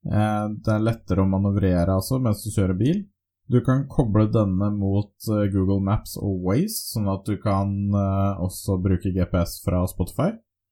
Eh, 0.07 0.45
det 0.65 0.73
er 0.73 0.85
lettere 0.85 1.23
å 1.23 1.29
manøvrere 1.29 1.95
altså 1.95 2.19
mens 2.23 2.43
du 2.43 2.51
kjører 2.51 2.77
bil. 2.79 3.03
Du 3.51 3.59
kan 3.65 3.85
koble 3.91 4.29
denne 4.31 4.69
mot 4.75 5.13
eh, 5.31 5.47
Google 5.53 5.81
Maps 5.83 6.17
og 6.19 6.45
Waze, 6.47 6.79
sånn 6.93 7.09
at 7.11 7.25
du 7.27 7.35
kan 7.41 7.73
også 7.93 8.79
bruke 8.81 9.11
GPS 9.15 9.59
fra 9.65 9.83
Spotify. 9.91 10.31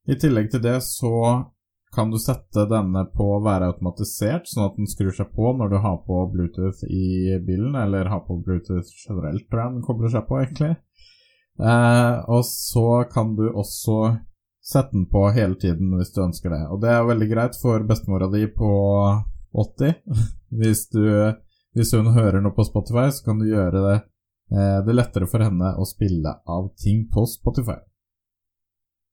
I 0.10 0.18
tillegg 0.18 0.50
til 0.54 0.64
det 0.64 0.80
så 0.86 1.16
kan 1.96 2.12
du 2.12 2.18
sette 2.20 2.66
denne 2.72 3.04
på 3.12 3.26
å 3.36 3.42
være 3.44 3.68
automatisert, 3.74 4.48
sånn 4.48 4.70
at 4.70 4.78
den 4.80 4.88
skrur 4.90 5.12
seg 5.16 5.34
på 5.36 5.52
når 5.58 5.74
du 5.74 5.78
har 5.84 5.98
på 6.06 6.22
Bluetooth 6.32 6.86
i 6.88 7.36
bilen, 7.44 7.76
eller 7.76 8.10
har 8.12 8.24
på 8.28 8.40
Bluetooth 8.46 8.88
generelt, 9.04 9.48
tror 9.52 9.66
jeg 9.66 9.76
den 9.76 9.86
kobler 9.86 10.14
seg 10.14 10.24
på, 10.30 10.40
egentlig. 10.40 10.72
Eh, 11.60 12.16
og 12.32 12.46
så 12.48 13.04
kan 13.12 13.36
du 13.36 13.50
også 13.50 13.98
sette 14.72 14.96
den 14.96 15.06
på 15.12 15.26
hele 15.36 15.58
tiden 15.60 15.92
hvis 15.98 16.14
du 16.16 16.22
ønsker 16.24 16.54
det. 16.54 16.62
Og 16.72 16.82
det 16.84 16.94
er 16.94 17.08
veldig 17.08 17.28
greit 17.32 17.60
for 17.60 17.84
bestemora 17.88 18.30
di 18.32 18.46
på 18.48 18.72
80. 19.52 19.94
hvis, 20.62 20.88
du, 20.94 21.04
hvis 21.76 21.94
hun 21.98 22.14
hører 22.16 22.42
noe 22.44 22.56
på 22.56 22.66
Spotify, 22.68 23.10
så 23.12 23.26
kan 23.28 23.42
du 23.42 23.50
gjøre 23.50 23.84
det, 23.88 23.98
eh, 24.56 24.80
det 24.88 24.98
lettere 24.98 25.30
for 25.32 25.44
henne 25.44 25.74
å 25.76 25.88
spille 25.88 26.38
av 26.48 26.72
ting 26.80 27.06
på 27.12 27.26
Spotify. 27.30 27.80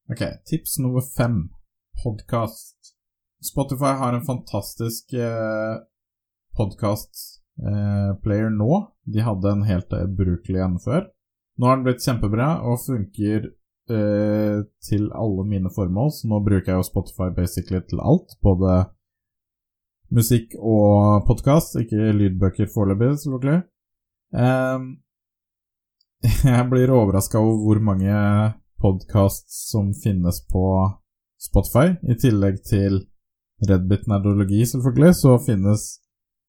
Ok, 0.08 0.24
tips 0.48 0.78
nummer 0.80 1.04
fem 1.04 1.48
podkast. 2.02 2.94
Spotify 3.44 3.92
har 3.98 4.14
en 4.16 4.24
fantastisk 4.26 5.12
eh, 5.12 5.76
podkast-player 6.56 8.50
eh, 8.50 8.56
nå. 8.56 8.72
De 9.04 9.22
hadde 9.26 9.52
en 9.52 9.66
helt 9.68 9.92
ubrukelig 9.94 10.62
en 10.64 10.78
før. 10.82 11.06
Nå 11.58 11.66
har 11.66 11.78
den 11.78 11.86
blitt 11.88 12.04
kjempebra 12.06 12.48
og 12.70 12.80
funker 12.84 13.50
eh, 13.90 14.60
til 14.84 15.08
alle 15.14 15.44
mine 15.48 15.70
formål, 15.74 16.12
så 16.14 16.30
nå 16.30 16.40
bruker 16.44 16.72
jeg 16.72 16.80
jo 16.80 16.86
Spotify 16.86 17.28
basically 17.34 17.80
til 17.88 18.00
alt. 18.00 18.36
Både 18.42 18.84
musikk 20.14 20.54
og 20.58 21.26
podkast, 21.28 21.76
ikke 21.80 22.12
lydbøker 22.16 22.70
foreløpig, 22.74 23.12
selvfølgelig. 23.22 23.60
Um, 24.32 24.88
jeg 26.52 26.64
blir 26.70 26.92
overraska 26.92 27.40
over 27.40 27.60
hvor 27.64 27.82
mange 27.90 28.14
podkast 28.82 29.48
som 29.70 29.92
finnes 30.04 30.42
på 30.52 30.64
Spotify. 31.40 31.94
I 32.02 32.18
tillegg 32.18 32.62
til 32.66 33.02
Redbit 33.68 34.06
Nerdologi, 34.10 34.64
selvfølgelig, 34.66 35.14
så 35.14 35.38
finnes 35.46 35.88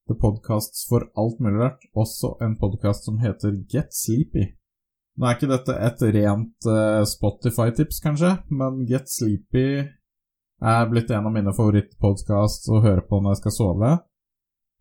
det 0.08 0.18
podkasts 0.22 0.86
for 0.88 1.06
alt 1.18 1.40
mulig 1.40 1.60
rart. 1.60 1.82
Også 1.94 2.36
en 2.42 2.56
podkast 2.58 3.04
som 3.04 3.18
heter 3.22 3.60
Get 3.72 3.94
Sleepy. 3.94 4.59
Nå 5.18 5.26
er 5.26 5.36
ikke 5.36 5.50
dette 5.50 5.74
et 5.74 6.04
rent 6.16 6.68
uh, 6.70 7.02
Spotify-tips, 7.08 7.98
kanskje, 8.04 8.36
men 8.54 8.84
Get 8.88 9.10
Sleepy 9.10 9.82
er 10.60 10.90
blitt 10.90 11.10
en 11.10 11.26
av 11.26 11.34
mine 11.34 11.54
favorittpodkast 11.56 12.68
å 12.70 12.82
høre 12.84 13.04
på 13.08 13.20
når 13.20 13.34
jeg 13.34 13.40
skal 13.42 13.56
sove. 13.56 13.94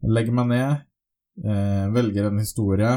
Jeg 0.03 0.15
legger 0.15 0.35
meg 0.35 0.49
ned, 0.51 0.83
eh, 1.43 1.85
velger 1.95 2.27
en 2.27 2.39
historie, 2.39 2.91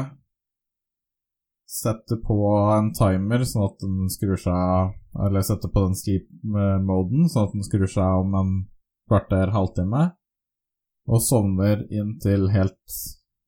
setter 1.67 2.19
på 2.23 2.37
en 2.75 2.91
timer 2.95 3.45
sånn 3.47 3.65
at 3.65 3.79
den 3.81 4.11
skrur 4.13 4.39
seg 4.39 4.93
eller 5.25 5.45
setter 5.45 5.71
på 5.71 5.85
den 5.87 5.97
sleep-moden, 5.97 7.27
sånn 7.31 7.47
at 7.47 7.55
den 7.55 7.65
skrur 7.65 7.89
seg 7.91 8.23
om 8.23 8.35
en 8.39 8.53
kvarter, 9.09 9.51
halvtime, 9.55 10.03
og 11.07 11.23
sovner 11.23 11.83
inn 11.91 12.15
til 12.23 12.47
helt 12.53 12.97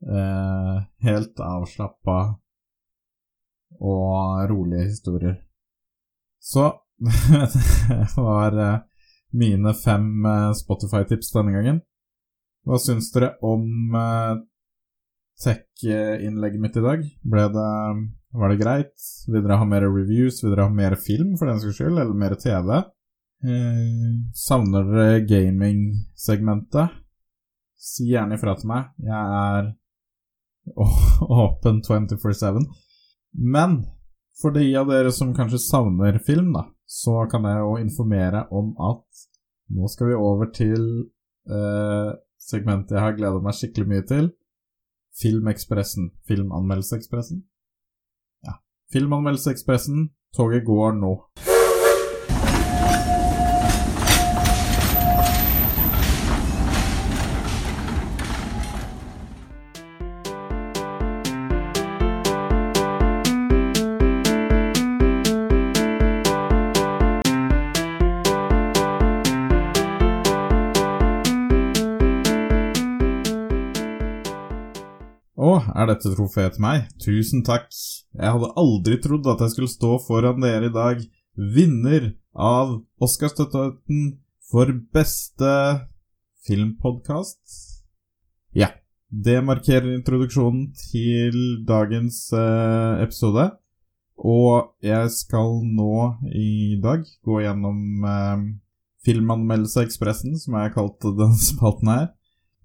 eh, 0.06 0.78
helt 1.08 1.40
avslappa 1.44 2.20
og 3.80 4.50
rolige 4.50 4.90
historier. 4.90 5.38
Så 6.40 6.72
det 7.90 8.16
var 8.18 8.58
eh, 8.58 8.82
mine 9.36 9.74
fem 9.74 10.26
eh, 10.26 10.52
Spotify-tips 10.56 11.34
denne 11.36 11.56
gangen. 11.56 11.82
Hva 12.66 12.80
syns 12.82 13.12
dere 13.14 13.36
om 13.46 13.96
eh, 13.98 14.36
tech-innlegget 15.44 16.62
mitt 16.62 16.78
i 16.80 16.86
dag? 16.86 17.08
Ble 17.22 17.48
det 17.54 17.72
Var 18.36 18.52
det 18.52 18.60
greit? 18.60 19.08
Vil 19.28 19.44
dere 19.44 19.60
ha 19.62 19.68
mer 19.68 19.86
reviews? 19.88 20.42
Vil 20.44 20.56
dere 20.56 20.68
ha 20.68 20.74
mer 20.74 20.98
film, 21.00 21.36
for 21.40 21.50
den 21.50 21.62
saks 21.64 21.80
skyld? 21.80 22.00
Eller 22.00 22.18
mer 22.18 22.36
TV? 22.40 22.72
Eh, 23.46 24.14
savner 24.36 24.88
dere 24.92 25.24
gaming-segmentet? 25.28 27.02
Si 27.76 28.08
gjerne 28.10 28.40
ifra 28.40 28.56
til 28.58 28.72
meg. 28.72 28.90
Jeg 29.04 29.40
er 29.46 29.74
åpen 31.46 31.84
24-7. 31.86 32.64
Men 33.38 33.84
for 34.42 34.56
de 34.56 34.68
av 34.76 34.90
dere 34.92 35.12
som 35.16 35.34
kanskje 35.36 35.62
savner 35.64 36.20
film, 36.24 36.54
da, 36.56 36.66
så 36.86 37.24
kan 37.32 37.48
jeg 37.48 37.64
jo 37.64 37.76
informere 37.82 38.46
om 38.52 38.74
at 38.92 39.26
nå 39.76 39.90
skal 39.90 40.12
vi 40.12 40.20
over 40.20 40.52
til 40.54 40.84
eh, 41.50 42.12
segmentet 42.46 42.98
jeg 42.98 43.06
har 43.06 43.18
gleda 43.18 43.42
meg 43.42 43.58
skikkelig 43.58 43.92
mye 43.92 44.06
til. 44.12 44.30
Filmekspressen. 45.16 46.12
Filmanmeldelseekspressen. 46.28 47.44
Ja. 48.46 48.60
Filmanmeldelseekspressen. 48.94 50.10
Toget 50.36 50.66
går 50.68 50.98
nå. 51.00 51.16
Dette 75.96 76.14
trofeet 76.14 76.58
til 76.58 76.66
meg? 76.66 76.86
Tusen 77.02 77.44
takk. 77.48 77.72
Jeg 78.16 78.36
hadde 78.36 78.54
aldri 78.60 79.00
trodd 79.04 79.28
at 79.32 79.42
jeg 79.46 79.56
skulle 79.56 79.72
stå 79.72 79.98
foran 80.04 80.44
dere 80.44 80.70
i 80.70 80.76
dag, 80.76 81.02
vinner 81.36 82.14
av 82.36 82.78
Oscarstøtten 83.04 84.18
for 84.52 84.72
beste 84.96 85.52
filmpodkast. 86.46 87.42
Ja, 88.56 88.70
det 89.10 89.42
markerer 89.44 89.96
introduksjonen 89.96 90.70
til 90.92 91.66
dagens 91.68 92.28
eh, 92.36 93.04
episode. 93.04 93.50
Og 94.16 94.76
jeg 94.84 95.12
skal 95.12 95.60
nå 95.76 96.16
i 96.32 96.78
dag 96.84 97.04
gå 97.26 97.42
gjennom 97.44 98.06
eh, 98.08 98.46
Filmanmeldelseekspressen, 99.06 100.38
som 100.40 100.56
jeg 100.56 100.70
har 100.70 100.76
kalt 100.76 101.04
den 101.20 101.36
spalten 101.52 101.92
her. 101.92 102.08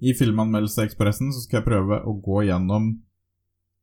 I 0.01 0.15
Filmanmeldelseekspressen 0.17 1.33
så 1.35 1.43
skal 1.45 1.61
jeg 1.61 1.69
prøve 1.69 2.01
å 2.07 2.15
gå 2.25 2.47
gjennom 2.49 2.93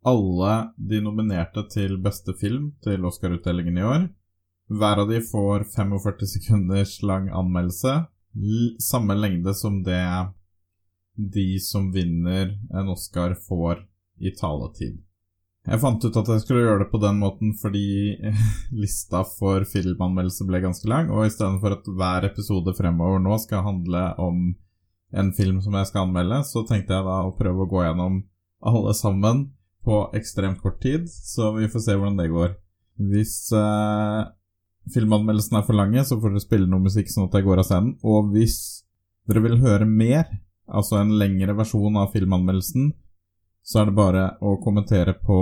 alle 0.07 0.53
de 0.77 1.01
nominerte 1.03 1.65
til 1.71 1.97
beste 2.03 2.35
film 2.39 2.71
til 2.85 3.05
Oscar-utdelingen 3.07 3.79
i 3.79 3.85
år. 3.85 4.05
Hver 4.67 5.03
av 5.03 5.11
de 5.11 5.19
får 5.23 5.67
45 5.75 6.29
sekunders 6.33 6.97
lang 7.03 7.29
anmeldelse. 7.29 7.99
Samme 8.83 9.15
lengde 9.17 9.53
som 9.57 9.81
det 9.83 10.03
de 11.17 11.59
som 11.63 11.91
vinner 11.91 12.53
en 12.73 12.93
Oscar 12.93 13.33
får 13.47 13.83
i 14.21 14.31
taletid. 14.37 15.01
Jeg 15.67 15.81
fant 15.81 16.03
ut 16.05 16.17
at 16.21 16.29
jeg 16.31 16.43
skulle 16.43 16.63
gjøre 16.63 16.83
det 16.85 16.91
på 16.93 16.99
den 17.03 17.17
måten 17.19 17.51
fordi 17.59 18.15
lista 18.83 19.25
for 19.27 19.65
filmanmeldelse 19.67 20.47
ble 20.47 20.61
ganske 20.63 20.87
lang, 20.87 21.11
og 21.11 21.27
istedenfor 21.27 21.75
at 21.75 21.89
hver 21.99 22.29
episode 22.29 22.71
fremover 22.77 23.19
nå 23.23 23.35
skal 23.43 23.65
handle 23.65 24.05
om 24.21 24.53
en 25.11 25.33
film 25.35 25.59
som 25.63 25.75
jeg 25.75 25.89
skal 25.89 26.07
anmelde, 26.07 26.39
så 26.47 26.63
tenkte 26.67 26.95
jeg 26.95 27.07
da 27.07 27.19
å 27.25 27.35
prøve 27.35 27.65
å 27.65 27.71
gå 27.71 27.83
gjennom 27.83 28.21
alle 28.67 28.93
sammen 28.95 29.47
på 29.85 30.01
ekstremt 30.17 30.61
kort 30.61 30.81
tid, 30.83 31.07
så 31.09 31.53
vi 31.55 31.69
får 31.71 31.85
se 31.85 31.95
hvordan 31.95 32.17
det 32.19 32.31
går. 32.31 32.55
Hvis 33.11 33.35
eh, 33.55 34.25
filmanmeldelsene 34.93 35.61
er 35.61 35.67
for 35.67 35.77
lange, 35.77 36.03
så 36.05 36.17
får 36.19 36.33
dere 36.33 36.43
spille 36.43 36.69
noe 36.69 36.83
musikk 36.87 37.11
sånn 37.11 37.27
at 37.29 37.37
jeg 37.37 37.47
går 37.47 37.61
av 37.61 37.67
scenen. 37.69 37.95
Og 38.07 38.31
hvis 38.33 38.57
dere 39.27 39.43
vil 39.45 39.59
høre 39.61 39.87
mer, 39.87 40.27
altså 40.67 41.01
en 41.01 41.15
lengre 41.19 41.55
versjon 41.57 41.99
av 41.99 42.11
filmanmeldelsen, 42.15 42.91
så 43.67 43.81
er 43.81 43.89
det 43.89 43.97
bare 43.97 44.27
å 44.39 44.57
kommentere 44.63 45.17
på 45.19 45.39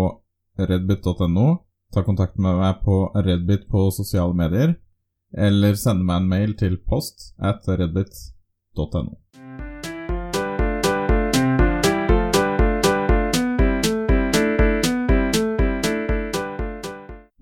redbit.no, 0.57 1.47
ta 1.93 2.03
kontakt 2.05 2.39
med 2.41 2.57
meg 2.57 2.81
på 2.85 3.05
redbit 3.15 3.67
på 3.69 3.89
sosiale 3.93 4.33
medier, 4.37 4.73
eller 5.35 5.77
sende 5.77 6.07
meg 6.07 6.23
en 6.23 6.31
mail 6.31 6.55
til 6.57 6.79
post 6.89 7.33
at 7.37 7.67
redbit.no. 7.67 9.24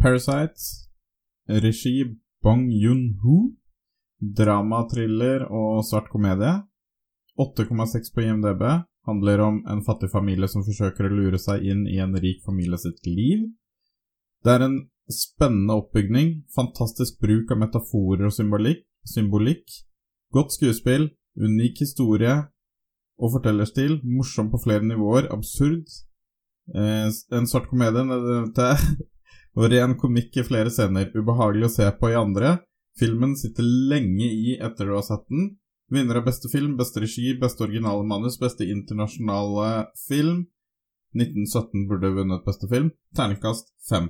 Parasite, 0.04 0.60
regi 1.48 2.04
Bong 2.44 2.68
Yun-ho. 2.68 3.54
drama-thriller 4.20 5.46
og 5.48 5.86
svart 5.88 6.10
komedie. 6.12 6.52
8,6 7.40 8.12
på 8.12 8.24
IMDb. 8.24 8.64
Handler 9.08 9.44
om 9.46 9.62
en 9.68 9.84
fattig 9.84 10.10
familie 10.12 10.48
som 10.52 10.66
forsøker 10.68 11.08
å 11.08 11.12
lure 11.12 11.40
seg 11.40 11.64
inn 11.64 11.86
i 11.88 12.02
en 12.04 12.16
rik 12.20 12.44
familie 12.44 12.80
sitt 12.84 13.00
liv. 13.08 13.46
Det 14.44 14.52
er 14.52 14.66
en 14.68 14.78
spennende 15.08 15.80
oppbygning, 15.80 16.36
fantastisk 16.56 17.24
bruk 17.24 17.56
av 17.56 17.64
metaforer 17.64 18.28
og 18.28 18.36
symbolikk, 18.36 18.84
symbolikk 19.08 19.80
godt 20.36 20.52
skuespill, 20.58 21.14
unik 21.40 21.80
historie 21.86 22.36
og 23.20 23.38
fortellerstil, 23.38 24.02
morsom 24.04 24.52
på 24.52 24.60
flere 24.68 24.84
nivåer, 24.84 25.32
absurd. 25.32 25.88
Eh, 26.76 27.08
en 27.08 27.48
svart 27.48 27.72
komedie, 27.72 28.04
nevnte 28.04 28.72
jeg. 28.74 29.08
Og 29.54 29.70
ren 29.70 29.94
komikk 30.02 30.38
i 30.40 30.46
flere 30.46 30.72
scener. 30.74 31.12
Ubehagelig 31.14 31.68
å 31.68 31.74
se 31.76 31.90
på 32.00 32.10
i 32.10 32.18
andre. 32.18 32.56
Filmen 32.98 33.36
sitter 33.38 33.66
lenge 33.92 34.26
i 34.26 34.56
etter 34.58 34.90
du 34.90 34.96
har 34.96 35.06
sett 35.06 35.28
den. 35.30 35.52
Vinner 35.94 36.18
av 36.18 36.26
beste 36.26 36.50
film, 36.50 36.74
beste 36.78 37.04
regi, 37.04 37.36
beste 37.38 37.62
originale 37.68 38.06
manus, 38.08 38.40
beste 38.42 38.66
internasjonale 38.66 39.92
film. 40.08 40.48
1917 41.14 41.86
burde 41.90 42.10
vunnet 42.16 42.46
beste 42.48 42.70
film. 42.72 42.90
Terningkast 43.14 43.70
fem. 43.90 44.10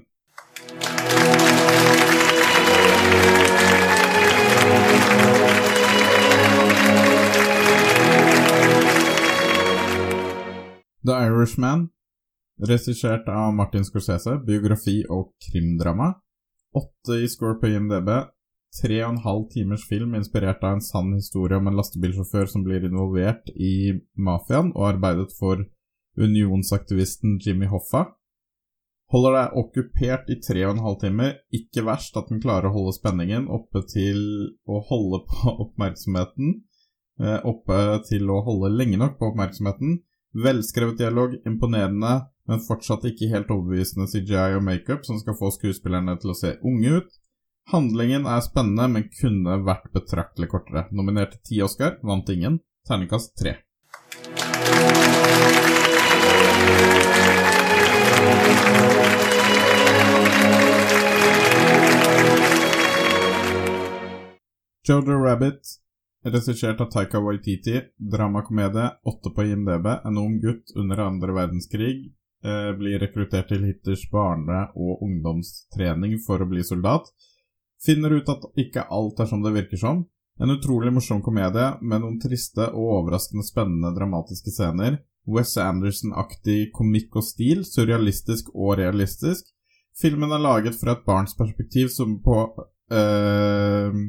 The 11.03 11.19
Irishman 11.19 11.89
Regissert 12.61 13.27
av 13.27 13.53
Martin 13.57 13.85
Scorsese, 13.85 14.37
biografi 14.45 15.01
og 15.09 15.31
krimdrama. 15.41 16.13
Åtte 16.73 17.17
i 17.23 17.29
score 17.29 17.57
på 17.61 17.71
IMDb. 17.71 18.09
Tre 18.73 18.99
og 19.03 19.11
en 19.11 19.21
halv 19.25 19.45
timers 19.53 19.83
film 19.89 20.15
inspirert 20.17 20.63
av 20.65 20.77
en 20.77 20.81
sann 20.81 21.11
historie 21.13 21.57
om 21.57 21.67
en 21.69 21.77
lastebilsjåfør 21.77 22.49
som 22.49 22.63
blir 22.65 22.85
involvert 22.87 23.49
i 23.53 23.93
mafiaen 24.17 24.71
og 24.73 24.87
arbeidet 24.95 25.33
for 25.37 25.61
unionsaktivisten 26.17 27.39
Jimmy 27.41 27.69
Hoffa. 27.69 28.07
Holder 29.13 29.35
deg 29.37 29.57
okkupert 29.61 30.29
i 30.33 30.39
tre 30.41 30.63
og 30.65 30.73
en 30.73 30.85
halv 30.85 30.99
time. 31.03 31.29
Ikke 31.53 31.85
verst 31.85 32.17
at 32.17 32.31
den 32.31 32.41
klarer 32.41 32.71
å 32.71 32.75
holde 32.77 32.95
spenningen 32.97 33.45
oppe 33.51 33.83
til 33.89 34.21
å 34.65 34.81
holde 34.89 35.21
på 35.29 35.53
oppmerksomheten. 35.67 36.55
Eh, 37.21 37.39
oppe 37.45 37.77
til 38.09 38.29
å 38.33 38.41
holde 38.45 38.73
lenge 38.73 38.97
nok 38.97 39.19
på 39.19 39.29
oppmerksomheten. 39.29 39.99
Velskrevet 40.33 40.97
dialog, 40.97 41.35
imponerende, 41.45 42.15
men 42.47 42.63
fortsatt 42.63 43.05
ikke 43.07 43.29
helt 43.31 43.51
overbevisende 43.53 44.07
CGI 44.11 44.57
og 44.57 44.63
makeup 44.67 45.05
som 45.07 45.19
skal 45.19 45.37
få 45.39 45.51
skuespillerne 45.55 46.15
til 46.19 46.33
å 46.33 46.37
se 46.37 46.55
unge 46.65 46.97
ut. 46.99 47.19
Handlingen 47.71 48.25
er 48.27 48.41
spennende, 48.43 48.89
men 48.91 49.11
kunne 49.15 49.61
vært 49.63 49.87
betraktelig 49.95 50.49
kortere. 50.51 50.89
Nominert 50.91 51.37
til 51.37 51.43
ti 51.47 51.61
Oscar, 51.63 51.95
vant 52.03 52.27
ingen. 52.29 52.59
Terningkast 52.87 53.37
tre. 53.39 53.61
Jojo 64.83 65.15
Rabbit, 65.23 65.61
regissert 66.27 66.81
av 66.83 66.89
Taika 66.91 67.21
Waititi, 67.23 67.79
dramakomedie, 67.95 68.89
åtte 69.07 69.31
på 69.31 69.47
IMDb. 69.47 69.87
En 70.03 70.19
ung 70.19 70.35
gutt 70.43 70.75
under 70.75 70.99
andre 71.05 71.37
verdenskrig 71.39 72.11
blir 72.79 72.99
rekruttert 72.99 73.47
til 73.51 73.63
Hitlers 73.63 74.03
barne- 74.11 74.65
og 74.75 75.03
ungdomstrening 75.05 76.17
for 76.25 76.43
å 76.43 76.49
bli 76.49 76.63
soldat. 76.67 77.07
Finner 77.85 78.17
ut 78.17 78.29
at 78.31 78.43
ikke 78.59 78.83
alt 78.91 79.19
er 79.19 79.29
som 79.29 79.43
det 79.43 79.53
virker 79.55 79.79
som. 79.79 80.03
En 80.41 80.51
utrolig 80.51 80.91
morsom 80.93 81.21
komedie 81.21 81.69
med 81.81 82.01
noen 82.01 82.19
triste 82.19 82.65
og 82.71 82.91
overraskende 82.97 83.45
spennende 83.47 83.93
dramatiske 83.95 84.51
scener. 84.55 84.99
Wes 85.29 85.55
Anderson-aktig 85.61 86.71
komikk 86.75 87.19
og 87.21 87.27
stil, 87.27 87.63
surrealistisk 87.67 88.49
og 88.55 88.77
realistisk. 88.81 89.47
Filmen 89.99 90.33
er 90.33 90.41
laget 90.41 90.75
fra 90.79 90.97
et 90.97 91.05
barns 91.05 91.35
perspektiv 91.37 91.91
som 91.93 92.17
på 92.25 92.37
øh, 92.91 93.99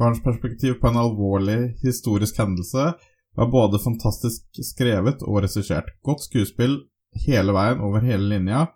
Barns 0.00 0.22
perspektiv 0.24 0.78
på 0.80 0.88
en 0.88 0.96
alvorlig 0.96 1.76
historisk 1.82 2.38
hendelse 2.40 2.92
var 3.36 3.50
både 3.52 3.78
fantastisk 3.84 4.62
skrevet 4.64 5.20
og 5.26 5.42
regissert. 5.44 5.90
Godt 6.02 6.24
skuespill 6.24 6.78
hele 7.26 7.52
veien 7.52 7.80
over 7.80 8.04
hele 8.04 8.28
linja. 8.34 8.66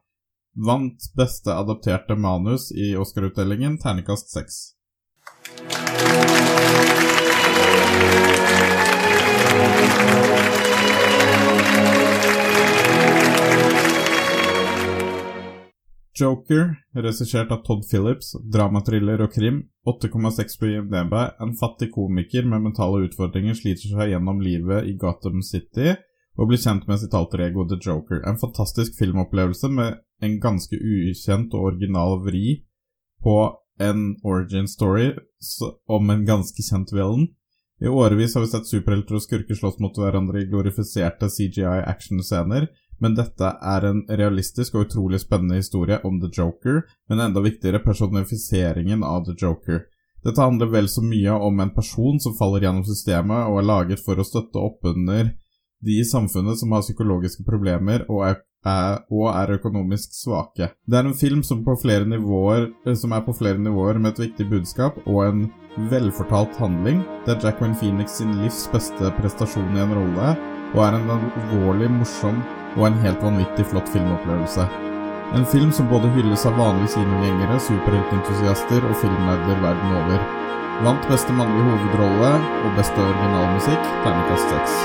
Vant 0.54 1.08
beste 1.16 1.50
adapterte 1.50 2.14
manus 2.16 2.70
i 2.72 2.94
Oscar-utdelingen, 2.96 3.78
ternekast 3.82 4.30
seks. 4.30 4.60
Joker, 16.14 16.76
regissert 16.94 17.50
av 17.50 17.64
Todd 17.66 17.82
Phillips, 17.90 18.36
dramatriller 18.54 19.24
og 19.24 19.32
krim, 19.34 19.64
8,6 19.90 20.60
på 20.60 20.68
IMDb. 20.70 21.14
En 21.42 21.56
fattig 21.58 21.90
komiker 21.96 22.46
med 22.46 22.68
mentale 22.68 23.08
utfordringer 23.08 23.58
sliter 23.58 23.90
seg 23.90 24.12
gjennom 24.12 24.38
livet 24.44 24.86
i 24.86 24.94
Gotham 25.00 25.42
City 25.42 25.96
og 26.38 26.50
blir 26.50 26.58
kjent 26.58 26.88
med 26.90 26.98
sitt 27.00 27.14
alter 27.14 27.44
ego 27.46 27.66
The 27.68 27.78
Joker. 27.78 28.22
En 28.26 28.40
fantastisk 28.40 28.98
filmopplevelse 28.98 29.70
med 29.70 30.00
en 30.22 30.38
ganske 30.42 30.76
ukjent 30.76 31.54
og 31.54 31.70
original 31.70 32.18
vri 32.24 32.64
på 33.22 33.36
en 33.80 34.14
origin 34.22 34.68
story 34.68 35.12
om 35.90 36.10
en 36.10 36.24
ganske 36.26 36.62
kjent 36.62 36.92
villain. 36.92 37.28
I 37.82 37.88
årevis 37.90 38.34
har 38.34 38.44
vi 38.44 38.50
sett 38.52 38.68
superhelter 38.70 39.18
og 39.18 39.22
skurker 39.22 39.58
slåss 39.58 39.80
mot 39.82 39.96
hverandre 39.98 40.42
i 40.42 40.48
glorifiserte 40.50 41.28
CGI 41.30 41.82
actionscener, 41.82 42.68
men 43.02 43.16
dette 43.18 43.48
er 43.50 43.86
en 43.88 44.04
realistisk 44.08 44.76
og 44.76 44.86
utrolig 44.86 45.18
spennende 45.24 45.58
historie 45.58 45.98
om 46.06 46.20
The 46.22 46.30
Joker, 46.32 46.84
men 47.10 47.20
enda 47.20 47.42
viktigere 47.42 47.82
personifiseringen 47.82 49.02
av 49.02 49.26
The 49.26 49.34
Joker. 49.38 49.82
Dette 50.24 50.40
handler 50.40 50.70
vel 50.72 50.86
så 50.88 51.02
mye 51.04 51.34
om 51.34 51.58
en 51.60 51.74
person 51.74 52.20
som 52.22 52.36
faller 52.38 52.64
gjennom 52.64 52.86
systemet 52.86 53.50
og 53.50 53.58
er 53.60 53.68
laget 53.68 54.04
for 54.06 54.16
å 54.16 54.24
støtte 54.24 54.62
opp 54.62 54.86
under 54.88 55.34
de 55.84 56.00
i 56.00 56.06
samfunnet 56.08 56.58
som 56.60 56.72
har 56.74 56.84
psykologiske 56.84 57.44
problemer 57.46 58.06
og 58.08 58.24
er, 58.28 58.38
er, 58.64 59.02
og 59.12 59.28
er 59.34 59.54
økonomisk 59.58 60.14
svake. 60.16 60.70
Det 60.86 60.98
er 60.98 61.08
en 61.08 61.16
film 61.16 61.42
som, 61.46 61.64
nivåer, 61.64 62.70
som, 62.94 63.12
er 63.12 63.26
på 63.26 63.36
flere 63.36 63.58
nivåer 63.58 64.00
med 64.00 64.14
et 64.14 64.26
viktig 64.28 64.48
budskap 64.50 64.98
og 65.06 65.20
en 65.26 65.44
velfortalt 65.90 66.56
handling. 66.56 67.02
Det 67.26 67.36
er 67.36 67.48
Jacqueline 67.48 67.76
Phoenix 67.76 68.18
sin 68.18 68.34
livs 68.40 68.64
beste 68.72 69.12
prestasjon 69.18 69.76
i 69.76 69.84
en 69.84 69.94
rolle, 69.98 70.34
og 70.74 70.82
er 70.86 70.98
en 70.98 71.14
alvorlig 71.18 71.92
morsom 72.00 72.42
og 72.74 72.88
en 72.88 72.98
helt 73.04 73.22
vanvittig 73.22 73.68
flott 73.70 73.90
filmopplevelse. 73.94 74.93
En 75.34 75.46
film 75.46 75.72
som 75.72 75.88
både 75.88 76.08
hylles 76.14 76.46
av 76.46 76.54
vanlige 76.58 76.92
kinogjengere, 76.92 77.56
superheltentusiaster 77.58 78.84
og 78.86 78.92
filmnerder 79.00 79.58
verden 79.64 79.96
over. 79.98 80.20
Vant 80.86 81.08
beste 81.10 81.34
mannlige 81.34 81.64
hovedrolle 81.72 82.28
og 82.38 82.76
beste 82.78 83.02
originalmusikk, 83.02 83.88
terningkast 84.04 84.54
seks. 84.54 84.78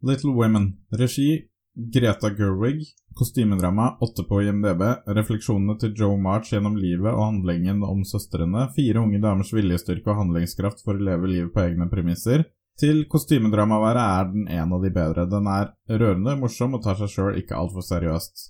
Little 0.00 0.32
Women. 0.40 0.72
Regi 0.96 1.50
Greta 1.76 2.32
Gerwig. 2.32 2.88
Kostymedrama 3.14 3.96
8 4.00 4.24
på 4.28 4.42
IMDb. 4.42 4.82
Refleksjonene 5.06 5.76
til 5.80 5.92
Joe 5.98 6.16
March 6.20 6.52
gjennom 6.54 6.78
livet 6.80 7.12
og 7.12 7.24
handlingen 7.26 7.82
om 7.84 8.04
søstrene. 8.08 8.68
Fire 8.76 9.02
unge 9.02 9.20
damers 9.20 9.52
viljestyrke 9.52 10.10
og 10.12 10.20
handlingskraft 10.22 10.80
for 10.84 10.96
å 10.96 11.06
leve 11.10 11.30
livet 11.30 11.52
på 11.54 11.62
egne 11.64 11.88
premisser. 11.92 12.46
Til 12.80 13.04
kostymedramaværet 13.12 14.02
er 14.02 14.32
den 14.32 14.48
en 14.48 14.72
av 14.72 14.82
de 14.84 14.90
bedre. 14.94 15.26
Den 15.28 15.50
er 15.50 15.74
rørende, 15.92 16.38
morsom 16.40 16.78
og 16.78 16.82
tar 16.86 16.96
seg 17.00 17.12
sjøl 17.12 17.38
ikke 17.42 17.58
altfor 17.58 17.84
seriøst. 17.84 18.48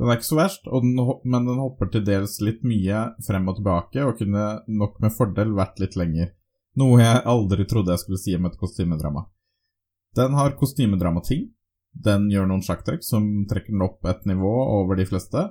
Den 0.00 0.08
er 0.08 0.16
ikke 0.16 0.30
så 0.30 0.38
verst, 0.38 0.64
den, 0.64 0.96
men 1.28 1.48
den 1.50 1.60
hopper 1.60 1.90
til 1.92 2.06
dels 2.06 2.38
litt 2.40 2.64
mye 2.64 3.10
frem 3.26 3.50
og 3.52 3.58
tilbake, 3.58 4.00
og 4.06 4.16
kunne 4.16 4.46
nok 4.80 4.96
med 5.04 5.12
fordel 5.12 5.52
vært 5.58 5.82
litt 5.82 5.98
lenger. 6.00 6.32
Noe 6.80 7.02
jeg 7.02 7.24
aldri 7.28 7.66
trodde 7.68 7.92
jeg 7.92 8.04
skulle 8.06 8.22
si 8.22 8.36
om 8.38 8.48
et 8.48 8.56
kostymedrama. 8.56 9.26
Den 10.16 10.38
har 10.38 10.56
kostymedramating. 10.58 11.50
Den 11.92 12.28
gjør 12.30 12.46
noen 12.50 12.64
sjakktrekk 12.64 13.02
som 13.04 13.26
trekker 13.50 13.74
den 13.74 13.84
opp 13.84 14.06
et 14.08 14.26
nivå 14.28 14.52
over 14.80 14.98
de 14.98 15.06
fleste. 15.08 15.48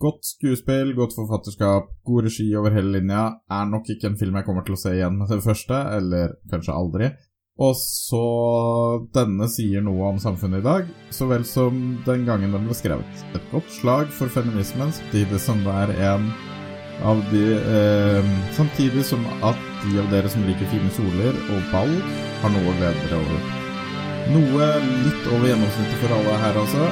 Godt 0.00 0.24
skuespill, 0.24 0.94
godt 0.96 1.12
forfatterskap, 1.12 1.90
god 2.08 2.24
regi 2.24 2.46
over 2.56 2.72
hele 2.72 2.94
linja. 2.96 3.26
Er 3.52 3.66
nok 3.68 3.90
ikke 3.92 4.08
en 4.08 4.16
film 4.20 4.38
jeg 4.38 4.46
kommer 4.46 4.64
til 4.64 4.78
å 4.78 4.80
se 4.80 4.94
igjen 4.96 5.18
med 5.20 5.28
det 5.28 5.42
første, 5.44 5.82
eller 5.98 6.38
kanskje 6.48 6.76
aldri. 6.76 7.10
Og 7.60 7.74
så 7.76 8.24
Denne 9.12 9.48
sier 9.52 9.84
noe 9.84 10.14
om 10.14 10.20
samfunnet 10.22 10.62
i 10.62 10.64
dag, 10.64 10.88
så 11.12 11.28
vel 11.28 11.44
som 11.44 12.00
den 12.06 12.24
gangen 12.28 12.56
den 12.56 12.64
ble 12.64 12.76
skrevet. 12.78 13.24
Et 13.36 13.52
godt 13.52 13.68
slag 13.76 14.08
for 14.16 14.32
feminismen, 14.32 14.94
samtidig 14.96 15.42
som 15.44 15.60
det 15.66 15.76
er 15.84 15.94
en 16.14 16.30
av 17.04 17.20
de 17.30 17.44
eh, 17.56 18.34
Samtidig 18.56 19.04
som 19.08 19.24
at 19.44 19.60
de 19.84 20.00
av 20.00 20.12
dere 20.12 20.32
som 20.32 20.44
liker 20.48 20.68
fine 20.72 20.92
kjoler 20.96 21.36
og 21.52 21.72
ball, 21.72 21.96
har 22.42 22.56
noe 22.56 22.68
å 22.72 22.78
glede 22.80 23.08
dere. 23.12 23.59
Noe 24.28 24.66
litt 25.06 25.24
over 25.32 25.46
gjennomsnittet 25.48 25.96
for 26.02 26.12
alle 26.18 26.34
her, 26.42 26.58
altså. 26.60 26.88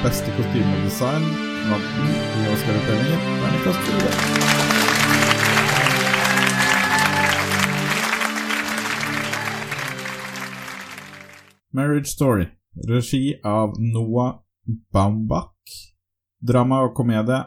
Beste 0.00 0.32
kostymedesign 0.32 0.86
design, 0.86 1.24
natten 1.68 2.06
i 2.40 2.46
Oscar-utdelingen. 2.54 3.20
Terningkast 3.42 3.80
fire. 3.84 4.12
Marriage 11.72 12.06
Story. 12.06 12.46
Regi 12.88 13.40
av 13.44 13.74
Noah 13.78 14.34
Baumbach. 14.92 15.52
Drama 16.40 16.80
og 16.86 16.94
komedie. 16.94 17.44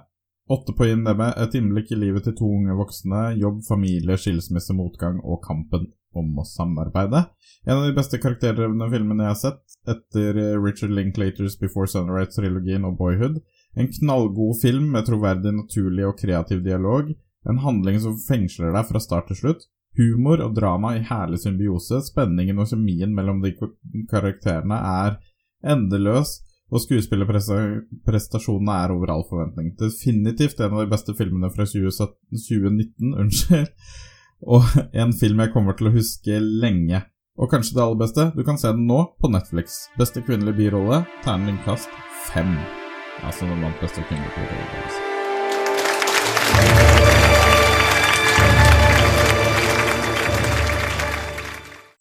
Åtte 0.49 0.77
på 0.77 0.85
IMDb. 0.85 1.21
Et 1.25 1.57
innblikk 1.57 1.91
i 1.91 1.99
livet 1.99 2.23
til 2.27 2.37
to 2.37 2.53
unge 2.59 2.77
voksne. 2.77 3.33
Jobb, 3.41 3.63
familie, 3.67 4.17
skilsmisse, 4.17 4.77
motgang 4.77 5.19
og 5.23 5.41
kampen 5.43 5.89
om 6.19 6.39
å 6.39 6.45
samarbeide. 6.47 7.25
En 7.65 7.77
av 7.79 7.85
de 7.87 7.95
beste 7.95 8.19
karakterdrevne 8.19 8.89
filmene 8.91 9.27
jeg 9.27 9.31
har 9.31 9.39
sett, 9.39 9.61
etter 9.87 10.39
Richard 10.61 10.93
Linklaters 10.95 11.55
Before 11.59 11.87
Sunrise-trilogien 11.89 12.87
og 12.87 12.97
Boyhood. 12.99 13.39
En 13.79 13.89
knallgod 13.89 14.59
film 14.61 14.91
med 14.93 15.07
troverdig, 15.07 15.53
naturlig 15.55 16.05
og 16.07 16.17
kreativ 16.19 16.63
dialog. 16.65 17.13
En 17.49 17.61
handling 17.63 17.99
som 18.03 18.19
fengsler 18.27 18.75
deg 18.75 18.87
fra 18.89 19.01
start 19.03 19.31
til 19.31 19.39
slutt. 19.39 19.67
Humor 19.97 20.41
og 20.41 20.55
drama 20.57 20.95
i 20.97 21.05
herlig 21.05 21.39
symbiose. 21.43 22.01
Spenningen 22.07 22.59
og 22.61 22.69
kjemien 22.71 23.13
mellom 23.15 23.41
de 23.43 23.53
karakterene 24.09 24.77
er 24.89 25.19
endeløs, 25.73 26.41
og 26.73 26.81
skuespillerprestasjonene 26.81 28.73
er 28.83 28.93
over 28.95 29.13
all 29.13 29.25
forventning. 29.29 29.67
Definitivt 29.79 30.59
en 30.59 30.73
av 30.73 30.81
de 30.83 30.91
beste 30.93 31.13
filmene 31.17 31.51
fra 31.53 31.63
2019, 31.69 33.13
unnskyld 33.21 33.69
og 34.47 34.63
en 35.01 35.13
film 35.15 35.39
jeg 35.43 35.53
kommer 35.53 35.77
til 35.77 35.89
å 35.89 35.95
huske 35.95 36.39
lenge. 36.39 37.03
Og 37.39 37.49
kanskje 37.49 37.77
det 37.77 37.83
aller 37.83 38.01
beste, 38.03 38.27
du 38.35 38.43
kan 38.45 38.59
se 38.61 38.69
den 38.75 38.85
nå 38.89 38.99
på 39.21 39.31
Netflix. 39.31 39.87
Beste 39.97 40.21
kvinnelige 40.21 40.59
birolle, 40.59 41.03
terningkast 41.25 41.89
fem. 42.29 42.53
Altså 43.25 43.47
den 43.49 43.63
vant 43.63 43.79
beste 43.81 44.03
kvinnelige 44.05 44.35
birolle. 44.37 44.83
Altså. 44.83 45.01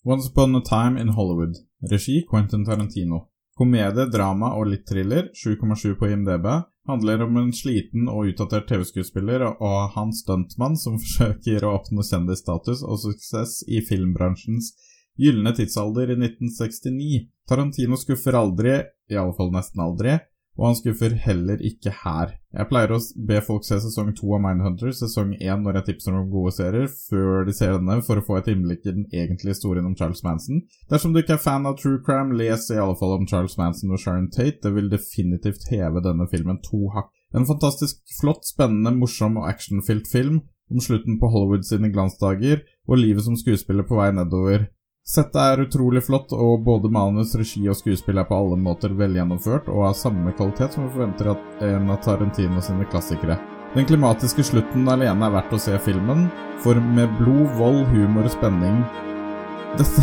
Once 0.04 0.28
Upon 0.28 0.56
a 0.56 0.60
Time 0.66 1.00
in 1.00 1.14
Hollywood. 1.14 1.54
Regi 1.90 2.26
Quentin 2.30 2.64
Tarantino. 2.66 3.28
Komedie, 3.56 4.08
drama 4.10 4.54
og 4.58 4.66
litt 4.72 4.88
thriller, 4.88 5.28
7,7 5.36 5.94
på 6.00 6.08
IMDb, 6.08 6.48
handler 6.88 7.22
om 7.26 7.36
en 7.38 7.52
sliten 7.54 8.08
og 8.10 8.32
utdatert 8.32 8.68
TV-skuespiller 8.70 9.44
og 9.52 9.94
hans 9.96 10.22
stuntmann 10.24 10.78
som 10.80 10.98
forsøker 11.02 11.64
å 11.66 11.76
oppnå 11.78 12.04
kjendisstatus 12.06 12.82
og 12.82 13.00
suksess 13.04 13.60
i 13.68 13.82
filmbransjens 13.86 14.72
gylne 15.20 15.52
tidsalder 15.56 16.14
i 16.14 16.18
1969. 16.18 17.24
Tarantino 17.48 17.98
skuffer 18.00 18.36
aldri, 18.38 18.78
i 19.10 19.18
alle 19.18 19.34
fall 19.36 19.52
nesten 19.54 19.82
aldri, 19.84 20.16
og 20.58 20.70
han 20.70 20.78
skuffer 20.78 21.16
heller 21.26 21.60
ikke 21.64 21.92
her. 22.02 22.38
Jeg 22.52 22.68
pleier 22.68 22.90
å 22.92 22.98
be 23.28 23.38
folk 23.40 23.64
se 23.64 23.78
sesong 23.80 24.10
to 24.16 24.34
av 24.36 24.42
Mindhunter, 24.44 24.92
sesong 24.92 25.30
én 25.38 25.62
når 25.64 25.78
jeg 25.78 25.86
tipser 25.86 26.12
om 26.18 26.28
gode 26.28 26.52
serier, 26.52 26.90
før 27.08 27.46
de 27.48 27.54
ser 27.56 27.78
denne, 27.78 27.96
for 28.04 28.20
å 28.20 28.24
få 28.26 28.36
et 28.38 28.50
innblikk 28.52 28.84
i 28.84 28.92
den 28.92 29.06
egentlige 29.08 29.54
historien 29.54 29.88
om 29.88 29.94
Charles 29.96 30.20
Manson. 30.26 30.60
Dersom 30.92 31.14
du 31.14 31.22
ikke 31.22 31.38
er 31.38 31.40
fan 31.40 31.68
av 31.68 31.78
true 31.80 32.02
crime, 32.04 32.36
les 32.36 32.68
i 32.68 32.76
alle 32.76 32.98
fall 33.00 33.16
om 33.16 33.24
Charles 33.30 33.56
Manson 33.56 33.94
og 33.96 34.02
Sharon 34.02 34.28
Tate. 34.28 34.60
Det 34.66 34.74
vil 34.76 34.92
definitivt 34.92 35.64
heve 35.72 36.04
denne 36.04 36.28
filmen 36.28 36.60
to 36.66 36.90
hakk. 36.92 37.08
En 37.32 37.48
fantastisk 37.48 38.02
flott, 38.18 38.44
spennende, 38.44 38.92
morsom 39.00 39.40
og 39.40 39.48
actionfylt 39.48 40.12
film, 40.12 40.42
om 40.72 40.84
slutten 40.84 41.16
på 41.20 41.32
Hollywood 41.32 41.64
sine 41.64 41.88
glansdager 41.92 42.60
og 42.88 43.00
livet 43.00 43.24
som 43.24 43.36
skuespiller 43.40 43.88
på 43.88 43.96
vei 43.96 44.12
nedover. 44.12 44.68
Settet 45.02 45.34
er 45.34 45.60
utrolig 45.64 46.04
flott, 46.06 46.30
og 46.30 46.62
både 46.62 46.90
manus, 46.94 47.34
regi 47.34 47.64
og 47.66 47.74
skuespill 47.74 48.20
er 48.22 48.26
på 48.28 48.36
alle 48.38 48.54
måter 48.54 48.92
velgjennomført 48.94 49.66
og 49.72 49.88
av 49.88 49.96
samme 49.98 50.30
kvalitet 50.38 50.76
som 50.76 50.86
vi 50.86 50.92
forventer 50.94 51.32
at 51.32 51.64
en 51.66 51.90
av 51.90 51.98
Tarantino 52.04 52.62
sine 52.62 52.86
klassikere. 52.86 53.38
Den 53.74 53.88
klimatiske 53.88 54.44
slutten 54.46 54.86
alene 54.92 55.26
er 55.26 55.34
verdt 55.34 55.56
å 55.56 55.60
se 55.64 55.74
filmen, 55.82 56.28
for 56.62 56.78
med 56.94 57.10
blod, 57.18 57.48
vold, 57.58 57.82
humor 57.90 58.28
og 58.28 58.36
spenning 58.36 58.84
dette, 59.78 60.02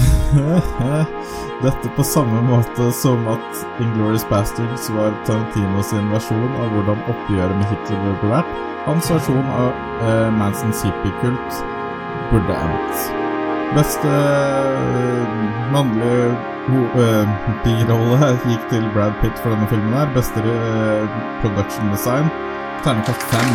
dette 1.65 1.91
på 1.95 2.03
samme 2.03 2.41
måte 2.49 2.89
som 2.95 3.27
at 3.29 3.63
Inglorious 3.79 4.25
Bastards 4.29 4.89
var 4.97 5.13
Tarantino 5.29 5.83
sin 5.85 6.09
versjon 6.13 6.57
av 6.59 6.73
hvordan 6.75 7.05
oppgjøret 7.13 7.61
med 7.61 7.71
Hitler 7.71 8.03
burde 8.07 8.33
vært. 8.33 8.59
Hans 8.89 9.13
versjon 9.13 9.55
av 9.55 9.71
uh, 10.03 10.27
Mansons 10.41 10.83
hippiekult 10.87 11.63
burde 12.33 12.61
endt. 12.65 13.28
Beste 13.69 14.09
uh, 14.09 15.29
mannlige 15.69 16.29
uh, 16.73 17.33
gikk 18.49 18.63
til 18.71 18.87
Brad 18.95 19.13
Pitt 19.21 19.37
for 19.43 19.53
denne 19.53 19.67
filmen. 19.69 19.93
her 19.93 20.09
Beste 20.15 20.41
uh, 20.41 21.05
production 21.43 21.91
design 21.93 22.31
Ternekast 22.81 23.27
fem. 23.29 23.51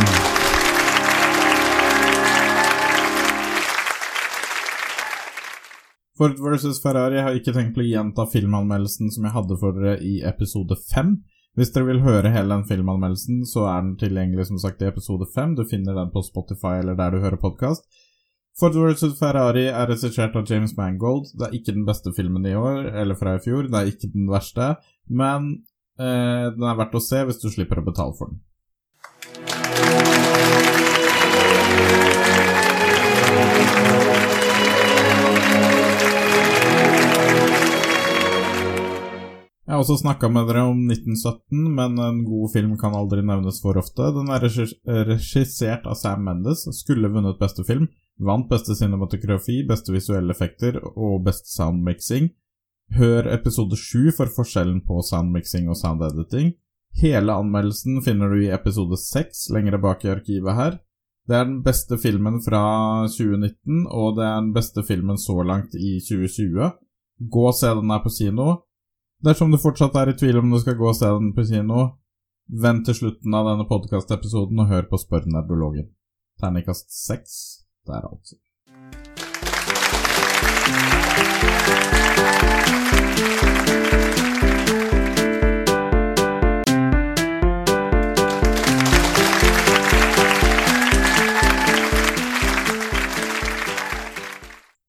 Ford 6.15 6.39
vs. 6.39 6.79
Ferrari 6.79 7.19
har 7.19 7.35
ikke 7.35 7.57
tenkt 7.57 7.83
å 7.83 7.83
gjenta 7.83 8.29
filmanmeldelsen 8.31 9.11
som 9.11 9.27
jeg 9.27 9.35
hadde 9.35 9.59
for 9.59 9.75
dere 9.75 9.99
i 9.99 10.21
episode 10.23 10.79
5. 10.95 11.11
Hvis 11.59 11.75
dere 11.75 11.91
vil 11.91 12.05
høre 12.07 12.31
hele 12.31 12.55
den 12.55 12.63
filmanmeldelsen, 12.71 13.43
så 13.51 13.67
er 13.67 13.83
den 13.83 13.99
tilgjengelig 13.99 14.47
som 14.53 14.63
sagt 14.63 14.83
i 14.83 14.93
episode 14.93 15.27
5. 15.35 15.59
Du 15.59 15.67
finner 15.67 15.99
den 15.99 16.15
på 16.15 16.23
Spotify 16.23 16.79
eller 16.85 16.95
der 17.03 17.17
du 17.17 17.23
hører 17.27 17.43
podkast. 17.43 17.83
Ford 18.55 18.77
vs. 18.79 19.17
Ferrari 19.19 19.65
er 19.67 19.89
regissert 19.91 20.37
av 20.39 20.47
James 20.47 20.77
Mangold. 20.79 21.33
Det 21.35 21.49
er 21.49 21.55
ikke 21.59 21.73
den 21.75 21.87
beste 21.89 22.13
filmen 22.15 22.45
i 22.47 22.55
år, 22.55 22.85
eller 23.03 23.19
fra 23.19 23.33
i 23.35 23.41
fjor. 23.43 23.67
Det 23.67 23.81
er 23.81 23.91
ikke 23.91 24.13
den 24.13 24.29
verste, 24.31 24.77
men 25.11 25.49
eh, 25.99 26.53
den 26.55 26.63
er 26.63 26.79
verdt 26.79 26.95
å 26.95 27.03
se 27.03 27.25
hvis 27.27 27.43
du 27.43 27.49
slipper 27.51 27.83
å 27.83 27.89
betale 27.89 28.15
for 28.15 28.31
den. 28.31 28.39
Jeg 39.65 39.73
har 39.73 39.83
også 39.83 39.99
snakka 40.05 40.29
med 40.31 40.47
dere 40.47 40.63
om 40.69 40.85
1917, 40.87 41.67
men 41.75 41.99
en 41.99 42.23
god 42.29 42.55
film 42.55 42.79
kan 42.79 42.95
aldri 42.95 43.27
nevnes 43.27 43.59
for 43.65 43.83
ofte. 43.83 44.13
Den 44.15 44.31
er 44.31 44.47
regissert 45.11 45.91
av 45.91 45.99
Sam 45.99 46.23
Mendes, 46.29 46.63
skulle 46.79 47.11
vunnet 47.11 47.41
beste 47.43 47.67
film, 47.67 47.89
vant 48.21 48.49
beste 48.51 48.77
cinematografi, 48.79 49.63
beste 49.67 49.93
visuelle 49.93 50.35
effekter 50.35 50.79
og 50.95 51.25
beste 51.27 51.51
soundmixing. 51.51 52.31
Hør 52.95 53.27
episode 53.33 53.77
7 53.81 54.13
for 54.17 54.31
forskjellen 54.31 54.83
på 54.87 55.01
soundmixing 55.03 55.71
og 55.73 55.79
soundediting. 55.81 56.53
Hele 57.01 57.35
anmeldelsen 57.35 58.03
finner 58.07 58.31
du 58.31 58.45
i 58.45 58.53
episode 58.55 58.99
6 59.01 59.49
lengre 59.55 59.81
bak 59.83 60.05
i 60.05 60.13
arkivet 60.13 60.55
her. 60.55 60.77
Det 61.27 61.39
er 61.39 61.49
den 61.49 61.63
beste 61.65 61.97
filmen 61.99 62.37
fra 62.45 63.09
2019, 63.09 63.87
og 63.89 64.19
det 64.19 64.27
er 64.29 64.41
den 64.43 64.53
beste 64.55 64.85
filmen 64.85 65.19
så 65.19 65.41
langt 65.43 65.75
i 65.75 65.97
2020. 66.05 66.71
Gå 67.33 67.47
og 67.49 67.57
se 67.57 67.73
den 67.73 67.91
her 67.91 68.05
på 68.05 68.13
kino. 68.13 68.49
Dersom 69.25 69.51
du 69.51 69.59
fortsatt 69.59 69.97
er 69.97 70.13
i 70.13 70.19
tvil 70.21 70.43
om 70.43 70.53
du 70.53 70.61
skal 70.61 70.77
gå 70.77 70.91
og 70.91 70.99
se 70.99 71.09
den 71.09 71.33
på 71.35 71.47
kino, 71.49 71.89
vent 72.47 72.85
til 72.85 73.01
slutten 73.01 73.35
av 73.35 73.49
denne 73.49 73.67
podkastepisoden 73.71 74.61
og 74.61 74.69
hør 74.69 74.87
på 74.91 75.01
Spør 75.01 75.25
nerdologen. 75.33 75.89
Terningkast 76.43 76.93
seks 76.93 77.64
der, 77.87 78.09
altså. 78.13 78.37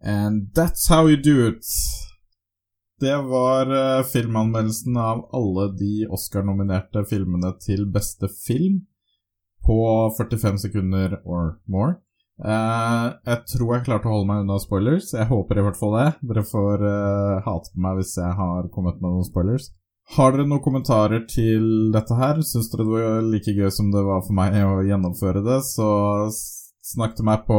And 0.01 0.53
that's 0.53 0.87
how 0.89 1.07
you 1.07 1.17
do 1.17 1.47
it. 1.47 1.65
Det 2.99 3.17
var 3.17 3.97
uh, 3.99 4.05
filmanmeldelsen 4.05 4.97
av 4.97 5.29
alle 5.33 5.67
de 5.77 6.07
Oscar-nominerte 6.09 7.03
filmene 7.09 7.51
til 7.59 7.83
beste 7.91 8.29
film 8.47 8.85
på 9.65 9.77
45 10.17 10.57
sekunder 10.57 11.19
or 11.25 11.57
more. 11.67 12.04
Uh, 12.35 13.15
jeg 13.23 13.39
tror 13.53 13.69
jeg 13.75 13.85
klarte 13.85 14.09
å 14.09 14.17
holde 14.17 14.29
meg 14.31 14.43
unna 14.43 14.59
spoilers. 14.59 15.13
Jeg 15.15 15.29
håper 15.29 15.61
i 15.61 15.65
hvert 15.65 15.79
fall 15.79 15.95
det. 15.95 16.09
Dere 16.31 16.43
får 16.49 16.83
uh, 16.83 17.45
hate 17.47 17.71
på 17.71 17.85
meg 17.85 18.01
hvis 18.01 18.17
jeg 18.19 18.35
har 18.41 18.69
kommet 18.73 18.99
med 18.99 19.13
noen 19.13 19.27
spoilers. 19.27 19.71
Har 20.17 20.35
dere 20.35 20.45
noen 20.45 20.61
kommentarer 20.61 21.23
til 21.29 21.89
dette 21.95 22.17
her? 22.19 22.43
Syns 22.45 22.69
dere 22.73 22.85
det 22.85 22.93
var 22.93 23.25
like 23.31 23.55
gøy 23.55 23.71
som 23.73 23.89
det 23.93 24.03
var 24.05 24.21
for 24.27 24.37
meg 24.37 24.59
å 24.61 24.83
gjennomføre 24.85 25.41
det, 25.47 25.63
så 25.65 25.89
Snakk 26.85 27.15
til 27.17 27.25
meg 27.25 27.47
på 27.47 27.55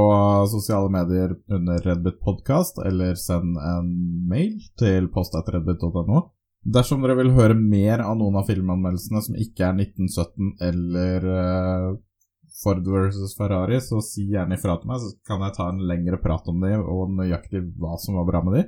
sosiale 0.52 0.86
medier 0.92 1.32
under 1.50 1.80
Redbit 1.82 2.20
podkast, 2.22 2.76
eller 2.78 3.16
send 3.18 3.56
en 3.58 3.88
mail 4.30 4.60
til 4.78 5.08
post.redbit.no. 5.10 6.20
Dersom 6.76 7.02
dere 7.02 7.16
vil 7.18 7.32
høre 7.34 7.56
mer 7.58 8.04
av 8.04 8.14
noen 8.20 8.38
av 8.38 8.46
filmanmeldelsene 8.46 9.22
som 9.26 9.38
ikke 9.42 9.66
er 9.66 9.80
1917 9.82 10.52
eller 10.68 11.26
uh, 11.26 11.88
Ford 12.62 12.86
versus 12.88 13.36
Ferrari, 13.36 13.80
så 13.84 14.00
si 14.04 14.26
gjerne 14.32 14.56
ifra 14.56 14.78
til 14.80 14.90
meg, 14.90 15.02
så 15.02 15.12
kan 15.28 15.44
jeg 15.44 15.56
ta 15.58 15.68
en 15.68 15.82
lengre 15.88 16.18
prat 16.22 16.46
om 16.48 16.62
det 16.64 16.72
og 16.80 17.12
nøyaktig 17.18 17.62
hva 17.76 17.98
som 18.00 18.16
var 18.16 18.28
bra 18.30 18.42
med 18.46 18.58
de. 18.58 18.64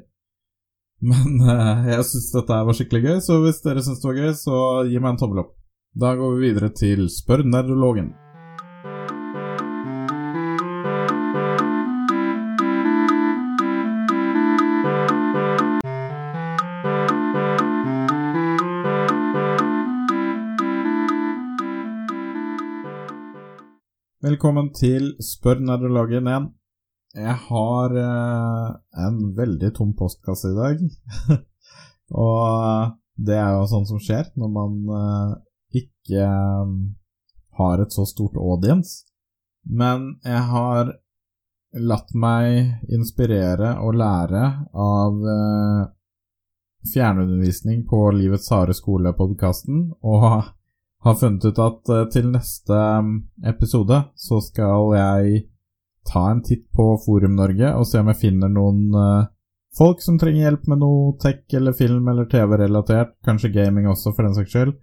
Men 1.09 1.40
uh, 1.46 1.87
jeg 1.92 2.07
syns 2.11 2.33
dette 2.35 2.62
var 2.68 2.77
skikkelig 2.77 3.05
gøy, 3.07 3.18
så 3.24 3.40
hvis 3.44 3.62
dere 3.64 3.85
syns 3.87 4.03
det 4.03 4.11
var 4.11 4.20
gøy, 4.20 4.33
så 4.37 4.62
gi 4.90 5.01
meg 5.01 5.14
en 5.14 5.20
tommel 5.22 5.44
opp. 5.46 5.55
Da 5.98 6.12
går 6.18 6.35
vi 6.37 6.51
videre 6.51 6.68
til 6.77 7.07
Spør 7.11 7.46
nerdologen. 7.48 8.12
Velkommen 24.29 24.67
til 24.77 25.12
Spør 25.25 25.61
nerdologen 25.64 26.27
igjen. 26.29 26.47
Jeg 27.17 27.35
har 27.47 27.95
eh, 27.97 28.73
en 29.07 29.21
veldig 29.38 29.71
tom 29.79 29.95
postkasse 29.97 30.51
i 30.51 30.57
dag. 30.57 30.83
og 32.27 32.91
det 33.29 33.38
er 33.38 33.55
jo 33.55 33.62
sånn 33.71 33.87
som 33.88 34.03
skjer 34.03 34.29
når 34.37 34.51
man 34.57 34.75
eh, 34.99 35.31
ikke 35.81 36.27
eh, 36.27 36.75
har 37.61 37.85
et 37.85 37.97
så 37.97 38.05
stort 38.11 38.37
audience. 38.43 39.07
Men 39.64 40.19
jeg 40.27 40.45
har 40.51 40.93
latt 41.95 42.12
meg 42.12 42.93
inspirere 42.99 43.79
og 43.81 43.97
lære 44.03 44.45
av 44.91 45.25
eh, 45.38 45.83
fjernundervisning 46.93 47.87
på 47.88 48.05
Livets 48.19 48.53
harde 48.53 48.77
skole-podkasten. 48.77 49.87
Og 50.05 50.53
har 51.05 51.15
funnet 51.15 51.45
ut 51.45 51.59
at 51.63 51.93
uh, 51.93 52.05
til 52.13 52.31
neste 52.33 52.75
um, 52.75 53.13
episode 53.47 54.01
så 54.19 54.41
skal 54.43 54.95
jeg 54.99 55.45
ta 56.09 56.25
en 56.33 56.43
titt 56.45 56.67
på 56.75 56.91
Forum 57.05 57.37
Norge 57.39 57.71
og 57.77 57.87
se 57.87 58.01
om 58.01 58.11
jeg 58.11 58.21
finner 58.23 58.51
noen 58.53 58.97
uh, 58.97 59.29
folk 59.79 60.03
som 60.03 60.19
trenger 60.19 60.49
hjelp 60.49 60.67
med 60.73 60.83
noe 60.83 61.15
tech 61.23 61.45
eller 61.55 61.77
film 61.77 62.09
eller 62.11 62.27
TV-relatert, 62.31 63.15
kanskje 63.27 63.53
gaming 63.55 63.87
også 63.91 64.15
for 64.17 64.27
den 64.27 64.35
saks 64.35 64.51
skyld, 64.55 64.75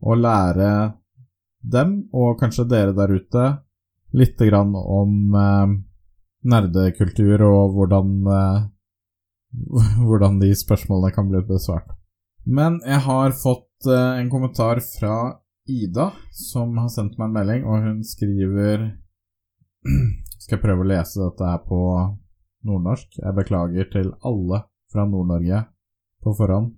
og 0.00 0.22
lære 0.22 0.70
dem, 1.60 1.94
og 2.14 2.38
kanskje 2.40 2.68
dere 2.70 2.94
der 2.96 3.12
ute, 3.12 3.46
lite 4.16 4.48
grann 4.48 4.72
om 4.78 5.36
uh, 5.36 5.76
nerdekultur 6.48 7.42
og 7.44 7.74
hvordan 7.76 8.12
hvordan 10.08 10.38
de 10.40 10.54
spørsmålene 10.56 11.12
kan 11.12 11.28
bli 11.28 11.42
besvart. 11.48 11.90
Men 12.48 12.78
jeg 12.86 13.02
har 13.04 13.34
fått 13.36 13.88
uh, 13.88 14.16
en 14.16 14.30
kommentar 14.32 14.80
fra 14.80 15.36
Ida, 15.68 16.12
som 16.32 16.78
har 16.80 16.88
sendt 16.88 17.18
meg 17.18 17.28
en 17.28 17.34
melding, 17.36 17.66
og 17.68 17.84
hun 17.84 17.98
skriver 18.06 18.86
Skal 20.40 20.56
jeg 20.56 20.62
prøve 20.62 20.84
å 20.84 20.88
lese 20.88 21.20
dette 21.20 21.44
her 21.44 21.60
på 21.66 21.78
nordnorsk? 22.64 23.18
Jeg 23.20 23.36
beklager 23.36 23.90
til 23.92 24.12
alle 24.24 24.62
fra 24.88 25.04
Nord-Norge 25.04 25.60
på 26.24 26.32
forhånd. 26.38 26.70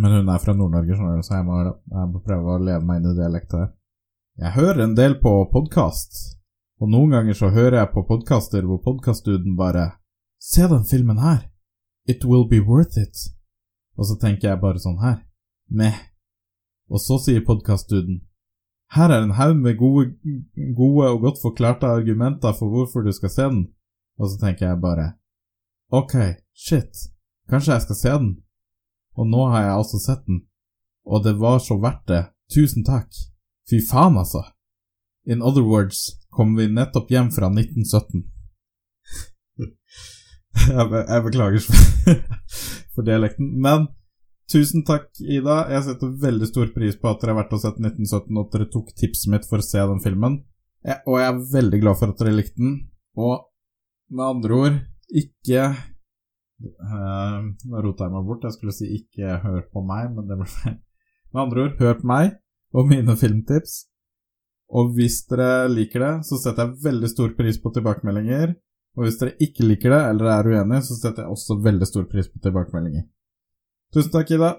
Men 0.00 0.14
hun 0.16 0.30
er 0.32 0.40
fra 0.40 0.54
Nord-Norge, 0.56 0.96
så 0.96 1.36
jeg 1.36 1.44
må, 1.44 1.58
jeg 1.68 2.10
må, 2.14 2.22
prøve 2.24 2.54
å 2.54 2.62
leve 2.62 2.80
meg 2.86 3.02
inn 3.02 3.10
i 3.10 3.16
dialekten 3.18 3.64
her. 3.64 3.72
Jeg 4.40 4.54
hører 4.56 4.84
en 4.86 4.94
del 4.96 5.18
på 5.20 5.34
podkast, 5.52 6.16
og 6.80 6.94
noen 6.94 7.12
ganger 7.12 7.36
så 7.36 7.50
hører 7.52 7.82
jeg 7.82 7.92
på 7.92 8.06
podkaster 8.08 8.64
hvor 8.64 8.80
podkastduden 8.86 9.58
bare 9.58 9.90
Se 10.40 10.64
den 10.70 10.86
filmen 10.88 11.20
her! 11.20 11.42
It 12.08 12.24
will 12.24 12.46
be 12.48 12.62
worth 12.64 12.96
it. 12.96 13.39
Og 14.00 14.08
så 14.08 14.16
tenker 14.16 14.48
jeg 14.48 14.62
bare 14.62 14.80
sånn 14.80 15.00
her. 15.02 15.20
Meh. 15.68 15.98
Og 16.90 17.02
så 17.04 17.20
sier 17.22 17.44
podkastduden 17.46 18.22
Her 18.96 19.12
er 19.14 19.22
en 19.22 19.36
haug 19.38 19.58
med 19.60 19.76
gode, 19.78 20.16
gode 20.74 21.10
og 21.12 21.20
godt 21.22 21.42
forklarte 21.42 21.86
argumenter 21.86 22.56
for 22.56 22.72
hvorfor 22.72 23.04
du 23.04 23.12
skal 23.14 23.30
se 23.30 23.46
den. 23.52 23.60
Og 24.18 24.32
så 24.32 24.40
tenker 24.40 24.66
jeg 24.66 24.80
bare 24.82 25.12
Ok, 25.92 26.16
shit, 26.54 27.10
kanskje 27.50 27.76
jeg 27.76 27.84
skal 27.86 27.98
se 27.98 28.14
den? 28.22 28.32
Og 29.18 29.26
nå 29.26 29.46
har 29.52 29.64
jeg 29.66 29.76
altså 29.76 29.98
sett 29.98 30.24
den, 30.26 30.44
og 31.04 31.24
det 31.24 31.34
var 31.38 31.58
så 31.58 31.76
verdt 31.82 32.06
det. 32.08 32.24
Tusen 32.54 32.86
takk. 32.86 33.10
Fy 33.70 33.80
faen, 33.90 34.16
altså. 34.18 34.44
In 35.26 35.42
other 35.42 35.66
words 35.66 36.06
kom 36.30 36.54
vi 36.56 36.68
nettopp 36.70 37.10
hjem 37.10 37.30
fra 37.34 37.50
1917. 37.50 38.22
jeg, 40.70 40.86
be 40.90 41.02
jeg 41.02 41.26
beklager 41.26 41.66
for, 42.94 43.06
dialekten, 43.06 43.50
men 43.62 43.88
tusen 44.50 44.84
takk, 44.86 45.08
Ida. 45.20 45.62
Jeg 45.72 45.86
setter 45.86 46.14
veldig 46.24 46.48
stor 46.50 46.72
pris 46.74 46.98
på 46.98 47.10
at 47.10 47.22
dere 47.22 47.34
har 47.34 47.42
vært 47.42 47.54
og 47.56 47.62
sett 47.62 47.78
1917, 47.78 48.30
og 48.34 48.42
at 48.44 48.56
dere 48.56 48.70
tok 48.72 48.90
tipset 48.98 49.32
mitt 49.32 49.46
for 49.48 49.62
å 49.62 49.66
se 49.66 49.84
den 49.92 50.02
filmen. 50.04 50.40
Jeg, 50.86 51.02
og 51.06 51.20
jeg 51.20 51.28
er 51.28 51.40
veldig 51.54 51.80
glad 51.82 52.00
for 52.00 52.12
at 52.12 52.22
dere 52.22 52.36
likte 52.36 52.60
den. 52.60 52.76
Og 53.20 53.34
med 54.10 54.26
andre 54.26 54.60
ord, 54.64 54.78
ikke 55.10 55.64
uh, 55.70 57.38
Nå 57.42 57.82
rota 57.84 58.06
jeg 58.06 58.14
meg 58.14 58.26
bort. 58.28 58.46
Jeg 58.46 58.56
skulle 58.56 58.74
si 58.74 58.88
'ikke 58.94 59.40
hør 59.44 59.62
på 59.72 59.82
meg', 59.86 60.10
men 60.14 60.26
det 60.28 60.38
ble 60.40 60.48
feil. 60.50 60.78
Med 61.32 61.42
andre 61.44 61.62
ord, 61.64 61.76
hør 61.78 62.00
på 62.00 62.10
meg 62.10 62.34
og 62.74 62.90
mine 62.90 63.16
filmtips. 63.16 63.86
Og 64.70 64.92
hvis 64.94 65.24
dere 65.30 65.68
liker 65.70 66.02
det, 66.04 66.12
så 66.26 66.38
setter 66.38 66.68
jeg 66.68 66.84
veldig 66.84 67.10
stor 67.10 67.32
pris 67.38 67.58
på 67.58 67.72
tilbakemeldinger. 67.74 68.54
Og 68.98 69.06
hvis 69.06 69.18
dere 69.20 69.36
ikke 69.42 69.66
liker 69.66 69.94
det, 69.94 70.00
eller 70.12 70.30
er 70.32 70.48
uenige, 70.50 70.82
så 70.88 70.96
setter 70.98 71.24
jeg 71.24 71.34
også 71.34 71.60
veldig 71.62 71.86
stor 71.88 72.08
pris 72.10 72.28
på 72.30 72.42
tilbakemeldinger. 72.42 73.06
Tusen 73.94 74.12
takk, 74.14 74.32
Ida. 74.34 74.50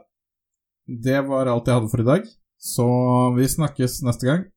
Det 0.88 1.20
var 1.28 1.52
alt 1.52 1.68
jeg 1.68 1.78
hadde 1.78 1.92
for 1.92 2.04
i 2.04 2.08
dag. 2.08 2.30
Så 2.62 2.88
vi 3.36 3.50
snakkes 3.50 4.02
neste 4.06 4.28
gang. 4.30 4.48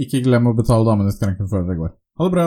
Ikke 0.00 0.22
glem 0.24 0.48
å 0.48 0.56
betale 0.56 0.86
damene 0.88 1.12
i 1.12 1.16
skranken 1.16 1.50
før 1.50 1.66
dere 1.66 1.80
går. 1.80 1.92
Ha 2.18 2.28
det 2.28 2.34
bra! 2.34 2.46